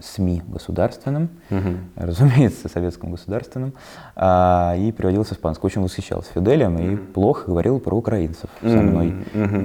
СМИ 0.00 0.42
государственном, 0.48 1.28
Мгм. 1.50 1.90
разумеется, 1.94 2.68
советском 2.68 3.12
государственном, 3.12 3.74
а, 4.16 4.74
и 4.76 4.90
переводила 4.90 5.22
с 5.22 5.32
испанского. 5.32 5.66
Очень 5.66 5.82
восхищалась 5.84 6.26
Фиделем 6.34 6.76
и 6.78 6.96
плохо 6.96 7.44
говорила 7.46 7.78
про 7.78 7.94
украинцев 7.96 8.50
со 8.60 8.66
мной. 8.66 9.14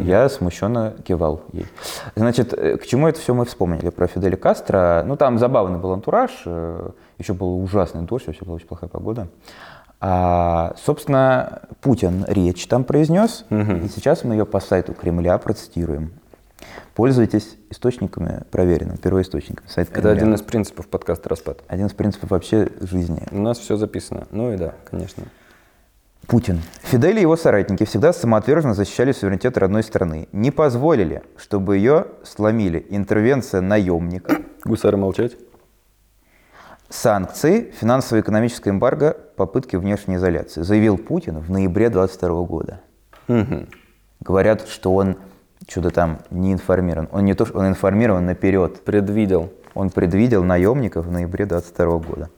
Я 0.04 0.30
смущенно 0.30 0.94
кивал 1.04 1.42
ей. 1.52 1.66
Значит, 2.16 2.54
э, 2.54 2.78
к 2.78 2.86
чему 2.86 3.08
это 3.08 3.20
все 3.20 3.34
мы 3.34 3.44
вспомнили 3.46 3.90
про 3.90 4.06
Фиделя 4.06 4.36
Кастро? 4.36 5.04
Ну, 5.08 5.16
там 5.16 5.40
забавный 5.40 5.80
был 5.80 5.94
антураж, 5.94 6.30
э, 6.46 6.90
еще 7.22 7.34
был 7.34 7.62
ужасный 7.62 8.02
дождь, 8.04 8.28
вообще 8.28 8.46
была 8.46 8.56
очень 8.56 8.68
плохая 8.68 8.90
погода. 8.90 9.28
А, 10.00 10.74
собственно, 10.84 11.62
Путин 11.82 12.26
речь 12.28 12.66
там 12.68 12.84
произнес, 12.84 13.46
и 13.50 13.88
сейчас 13.94 14.24
мы 14.24 14.34
ее 14.34 14.46
по 14.46 14.60
сайту 14.60 14.94
Кремля 14.94 15.38
процитируем. 15.38 16.14
Пользуйтесь 16.96 17.58
источниками 17.70 18.44
проверенными, 18.52 18.98
первоисточниками. 18.98 19.68
Сайт 19.68 19.90
Это 19.90 20.02
Кремля. 20.02 20.12
один 20.12 20.34
из 20.36 20.42
принципов 20.42 20.88
подкаста 20.88 21.30
«Распад». 21.30 21.64
Один 21.68 21.88
из 21.88 21.94
принципов 21.94 22.32
вообще 22.32 22.68
жизни. 22.82 23.24
У 23.32 23.40
нас 23.40 23.58
все 23.58 23.78
записано. 23.78 24.28
Ну 24.32 24.54
и 24.54 24.58
да, 24.58 24.74
конечно. 24.90 25.24
Путин. 26.28 26.62
Фидель 26.84 27.18
и 27.18 27.22
его 27.22 27.36
соратники 27.36 27.84
всегда 27.86 28.14
самоотверженно 28.14 28.74
защищали 28.74 29.12
суверенитет 29.12 29.58
родной 29.58 29.84
страны. 29.84 30.28
Не 30.32 30.52
позволили, 30.52 31.24
чтобы 31.36 31.78
ее 31.78 32.08
сломили 32.24 32.86
интервенция 32.90 33.62
наемника, 33.62 34.38
Гусары 34.64 34.98
молчать? 34.98 35.34
Санкции, 36.92 37.72
финансово-экономическое 37.80 38.70
эмбарго, 38.70 39.18
попытки 39.36 39.76
внешней 39.76 40.18
изоляции, 40.18 40.62
заявил 40.62 40.98
Путин 40.98 41.40
в 41.40 41.50
ноябре 41.50 41.90
22 41.90 42.44
года. 42.44 42.82
Мгм. 43.28 43.68
Говорят, 44.20 44.68
что 44.68 44.94
он 44.94 45.18
что-то 45.68 45.90
там 45.90 46.20
не 46.30 46.54
информирован. 46.54 47.08
Он 47.12 47.26
не 47.26 47.34
то, 47.34 47.46
что 47.46 47.60
он 47.60 47.68
информирован 47.68 48.26
наперед. 48.26 48.84
Предвидел. 48.84 49.52
Он 49.74 49.90
предвидел 49.90 50.44
наемников 50.44 51.06
в 51.06 51.12
ноябре 51.12 51.46
22 51.46 51.98
года. 52.00 52.30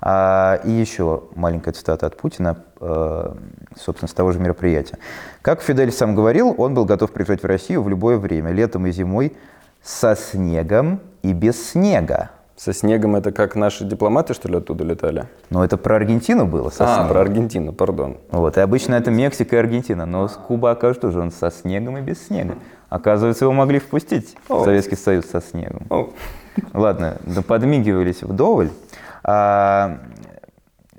А, 0.00 0.60
и 0.64 0.70
еще 0.70 1.24
маленькая 1.34 1.72
цитата 1.72 2.06
от 2.06 2.16
Путина, 2.16 2.58
э, 2.80 3.34
собственно, 3.76 4.08
с 4.08 4.12
того 4.12 4.32
же 4.32 4.40
мероприятия. 4.40 4.98
Как 5.42 5.62
Фидель 5.62 5.92
сам 5.92 6.14
говорил, 6.14 6.54
он 6.58 6.74
был 6.74 6.84
готов 6.84 7.12
приезжать 7.12 7.42
в 7.42 7.46
Россию 7.46 7.82
в 7.82 7.88
любое 7.88 8.18
время, 8.18 8.50
летом 8.50 8.86
и 8.86 8.92
зимой, 8.92 9.36
со 9.82 10.16
снегом 10.16 11.00
и 11.22 11.32
без 11.32 11.70
снега. 11.70 12.30
Со 12.56 12.72
снегом 12.72 13.16
это 13.16 13.32
как 13.32 13.54
наши 13.54 13.84
дипломаты, 13.84 14.32
что 14.32 14.48
ли, 14.48 14.56
оттуда 14.56 14.82
летали? 14.82 15.26
Но 15.50 15.62
это 15.62 15.76
про 15.76 15.96
Аргентину 15.96 16.46
было, 16.46 16.70
со 16.70 16.84
а, 16.84 16.94
снегом. 16.94 17.08
про 17.12 17.20
Аргентину, 17.20 17.72
пардон. 17.74 18.16
Вот, 18.30 18.56
и 18.56 18.60
обычно 18.60 18.94
это 18.94 19.10
Мексика 19.10 19.56
и 19.56 19.58
Аргентина, 19.58 20.06
но 20.06 20.26
с 20.26 20.32
Куба 20.32 20.70
окажется 20.70 21.02
тоже 21.08 21.20
он 21.20 21.30
со 21.30 21.50
снегом 21.50 21.98
и 21.98 22.00
без 22.00 22.26
снега. 22.26 22.54
Оказывается, 22.88 23.44
его 23.44 23.52
могли 23.52 23.78
впустить 23.78 24.36
в 24.48 24.52
О. 24.54 24.64
Советский 24.64 24.96
Союз 24.96 25.26
со 25.26 25.42
снегом. 25.42 25.86
О, 25.90 26.08
Ладно, 26.72 27.18
да 27.26 27.42
подмигивались 27.42 28.22
вдоволь. 28.22 28.70
А, 29.22 29.98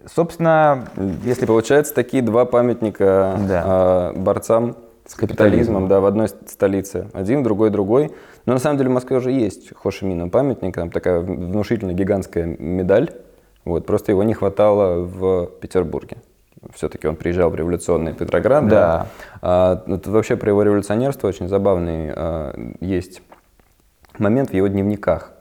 собственно, 0.05 0.85
если 1.23 1.47
получается 1.47 1.95
такие 1.95 2.21
два 2.21 2.45
памятника 2.45 3.35
Да. 3.47 3.63
а, 3.65 4.13
борцам 4.13 4.75
с 5.07 5.15
капитализмом, 5.15 5.87
да, 5.87 6.01
в 6.01 6.05
одной 6.05 6.27
столице, 6.29 7.07
один, 7.13 7.41
другой, 7.41 7.71
другой. 7.71 8.11
Но 8.47 8.53
на 8.53 8.59
самом 8.59 8.77
деле 8.77 8.89
в 8.89 8.93
Москве 8.93 9.17
уже 9.17 9.29
есть 9.31 9.75
Хошимина 9.75 10.29
памятник, 10.29 10.73
там 10.73 10.89
такая 10.89 11.19
внушительная 11.19 11.93
гигантская 11.93 12.45
медаль. 12.45 13.11
Вот, 13.65 13.85
просто 13.85 14.13
его 14.13 14.23
не 14.23 14.33
хватало 14.33 15.03
в 15.03 15.47
Петербурге. 15.59 16.17
Все-таки 16.73 17.07
он 17.07 17.17
приезжал 17.17 17.49
в 17.49 17.55
революционный 17.55 18.13
Петроград. 18.13 18.69
Да. 18.69 19.07
А, 19.41 19.83
ну, 19.85 19.97
тут 19.97 20.13
вообще 20.13 20.37
про 20.37 20.49
его 20.49 20.63
революционерство 20.63 21.27
очень 21.27 21.49
забавный 21.49 22.13
а, 22.15 22.55
есть 22.79 23.21
момент 24.17 24.51
в 24.51 24.53
его 24.53 24.67
дневниках. 24.67 25.33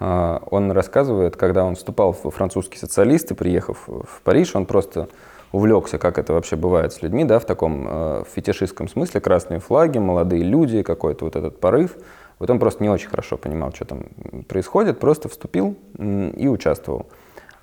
А, 0.00 0.42
Он 0.50 0.72
рассказывает, 0.72 1.36
когда 1.36 1.64
он 1.64 1.76
вступал 1.76 2.12
в 2.12 2.28
французский 2.30 2.78
социалист 2.78 3.30
и 3.30 3.34
приехав 3.34 3.84
в 3.86 4.20
Париж, 4.24 4.56
он 4.56 4.66
просто 4.66 5.08
увлекся, 5.52 5.98
как 5.98 6.18
это 6.18 6.32
вообще 6.32 6.56
бывает 6.56 6.92
с 6.92 7.02
людьми, 7.02 7.24
да, 7.24 7.38
в 7.38 7.44
таком 7.44 7.86
э, 7.88 8.24
фетишистском 8.34 8.88
смысле, 8.88 9.20
красные 9.20 9.60
флаги, 9.60 9.98
молодые 9.98 10.42
люди, 10.42 10.82
какой-то 10.82 11.24
вот 11.24 11.36
этот 11.36 11.60
порыв. 11.60 11.96
Вот 12.38 12.50
он 12.50 12.58
просто 12.58 12.82
не 12.82 12.90
очень 12.90 13.08
хорошо 13.08 13.36
понимал, 13.38 13.72
что 13.72 13.84
там 13.86 14.04
происходит, 14.48 14.98
просто 14.98 15.28
вступил 15.28 15.76
и 15.98 16.48
участвовал. 16.48 17.06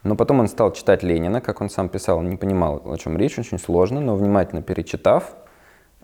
Но 0.03 0.15
потом 0.15 0.39
он 0.39 0.47
стал 0.47 0.73
читать 0.73 1.03
Ленина, 1.03 1.41
как 1.41 1.61
он 1.61 1.69
сам 1.69 1.89
писал, 1.89 2.17
он 2.17 2.29
не 2.29 2.35
понимал, 2.35 2.81
о 2.85 2.97
чем 2.97 3.17
речь, 3.17 3.39
очень 3.39 3.59
сложно, 3.59 4.01
но 4.01 4.15
внимательно 4.15 4.61
перечитав, 4.61 5.35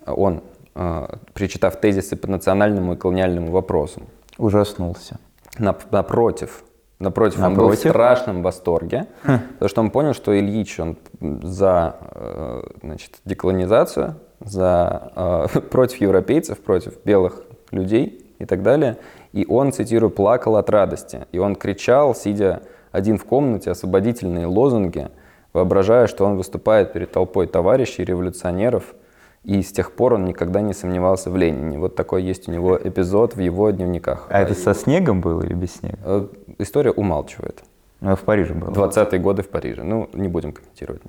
он, 0.06 0.42
э, 0.74 1.16
перечитав 1.34 1.80
тезисы 1.80 2.16
по 2.16 2.28
национальному 2.28 2.94
и 2.94 2.96
колониальному 2.96 3.50
вопросам, 3.50 4.04
ужаснулся. 4.38 5.18
Нап- 5.58 5.86
напротив, 5.90 6.62
напротив, 7.00 7.38
он 7.38 7.54
был 7.54 7.64
в 7.64 7.70
Напротив? 7.70 7.90
страшном 7.90 8.42
восторге, 8.42 9.06
потому 9.22 9.68
что 9.68 9.80
он 9.80 9.90
понял, 9.90 10.14
что 10.14 10.38
Ильич, 10.38 10.78
он 10.78 10.96
за 11.20 11.96
э, 12.14 12.62
значит, 12.82 13.18
деколонизацию, 13.24 14.16
за, 14.40 15.48
э, 15.54 15.60
против 15.70 16.00
европейцев, 16.00 16.60
против 16.60 17.02
белых 17.04 17.42
людей 17.72 18.24
и 18.38 18.44
так 18.44 18.62
далее. 18.62 18.96
И 19.32 19.46
он, 19.48 19.72
цитирую, 19.72 20.10
плакал 20.10 20.56
от 20.56 20.70
радости. 20.70 21.26
И 21.32 21.38
он 21.38 21.56
кричал, 21.56 22.14
сидя 22.14 22.62
один 22.92 23.18
в 23.18 23.24
комнате, 23.24 23.70
освободительные 23.70 24.46
лозунги, 24.46 25.08
воображая, 25.52 26.06
что 26.06 26.24
он 26.24 26.36
выступает 26.36 26.92
перед 26.92 27.12
толпой 27.12 27.46
товарищей, 27.46 28.04
революционеров, 28.04 28.94
и 29.42 29.62
с 29.62 29.72
тех 29.72 29.92
пор 29.92 30.14
он 30.14 30.26
никогда 30.26 30.60
не 30.60 30.74
сомневался 30.74 31.30
в 31.30 31.36
Ленине. 31.36 31.78
Вот 31.78 31.96
такой 31.96 32.22
есть 32.22 32.48
у 32.48 32.52
него 32.52 32.76
эпизод 32.76 33.36
в 33.36 33.40
его 33.40 33.70
дневниках. 33.70 34.26
А 34.28 34.40
это 34.40 34.54
со 34.54 34.74
снегом 34.74 35.20
было 35.20 35.42
или 35.42 35.54
без 35.54 35.76
снега? 35.76 35.98
Э, 36.04 36.26
История 36.58 36.90
умалчивает. 36.90 37.62
Ну, 38.00 38.16
в 38.16 38.20
Париже 38.20 38.54
было. 38.54 38.70
20-е 38.70 39.18
годы 39.18 39.42
в 39.42 39.48
Париже. 39.48 39.82
Ну, 39.82 40.10
не 40.12 40.28
будем 40.28 40.52
комментировать. 40.52 41.02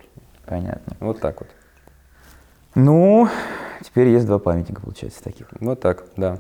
Понятно. 0.46 0.96
Вот 1.00 1.20
так 1.20 1.42
вот. 1.42 1.50
Ну, 2.74 3.28
теперь 3.84 4.08
есть 4.08 4.26
два 4.26 4.40
памятника, 4.40 4.82
получается, 4.82 5.22
таких. 5.22 5.48
Вот 5.60 5.82
так, 5.82 6.06
да. 6.16 6.38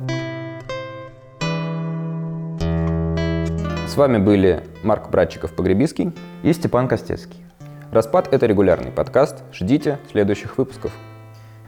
С 3.88 3.98
вами 3.98 4.18
были 4.18 4.64
Марк 4.84 5.10
Братчиков-Погребиский. 5.10 6.14
И 6.44 6.54
Степан 6.54 6.88
Костецкий. 6.88 7.44
Распад– 7.92 8.30
это 8.34 8.46
регулярный 8.46 8.92
подкаст. 8.92 9.44
Ждите 9.52 10.00
следующих 10.10 10.58
выпусков. 10.58 10.94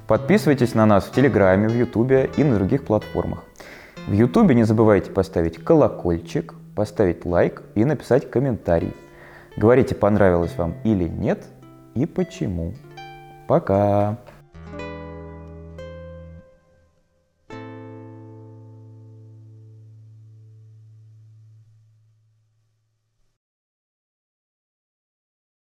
Подписывайтесь 0.08 0.76
на 0.76 0.86
нас 0.86 1.06
в 1.06 1.12
Телеграме, 1.12 1.70
в 1.70 1.76
Ютубе 1.76 2.30
и 2.36 2.43
на 2.43 2.56
других 2.56 2.84
платформах. 2.84 3.43
В 4.08 4.12
Ютубе 4.12 4.54
не 4.54 4.64
забывайте 4.64 5.12
поставить 5.12 5.64
колокольчик, 5.64 6.54
поставить 6.76 7.26
лайк 7.26 7.64
и 7.76 7.86
написать 7.86 8.30
комментарий. 8.30 8.93
Говорите, 9.56 9.95
понравилось 9.95 10.56
вам 10.58 10.76
или 10.84 11.08
нет 11.08 11.45
и 11.95 12.06
почему. 12.06 12.74
Пока! 13.47 14.18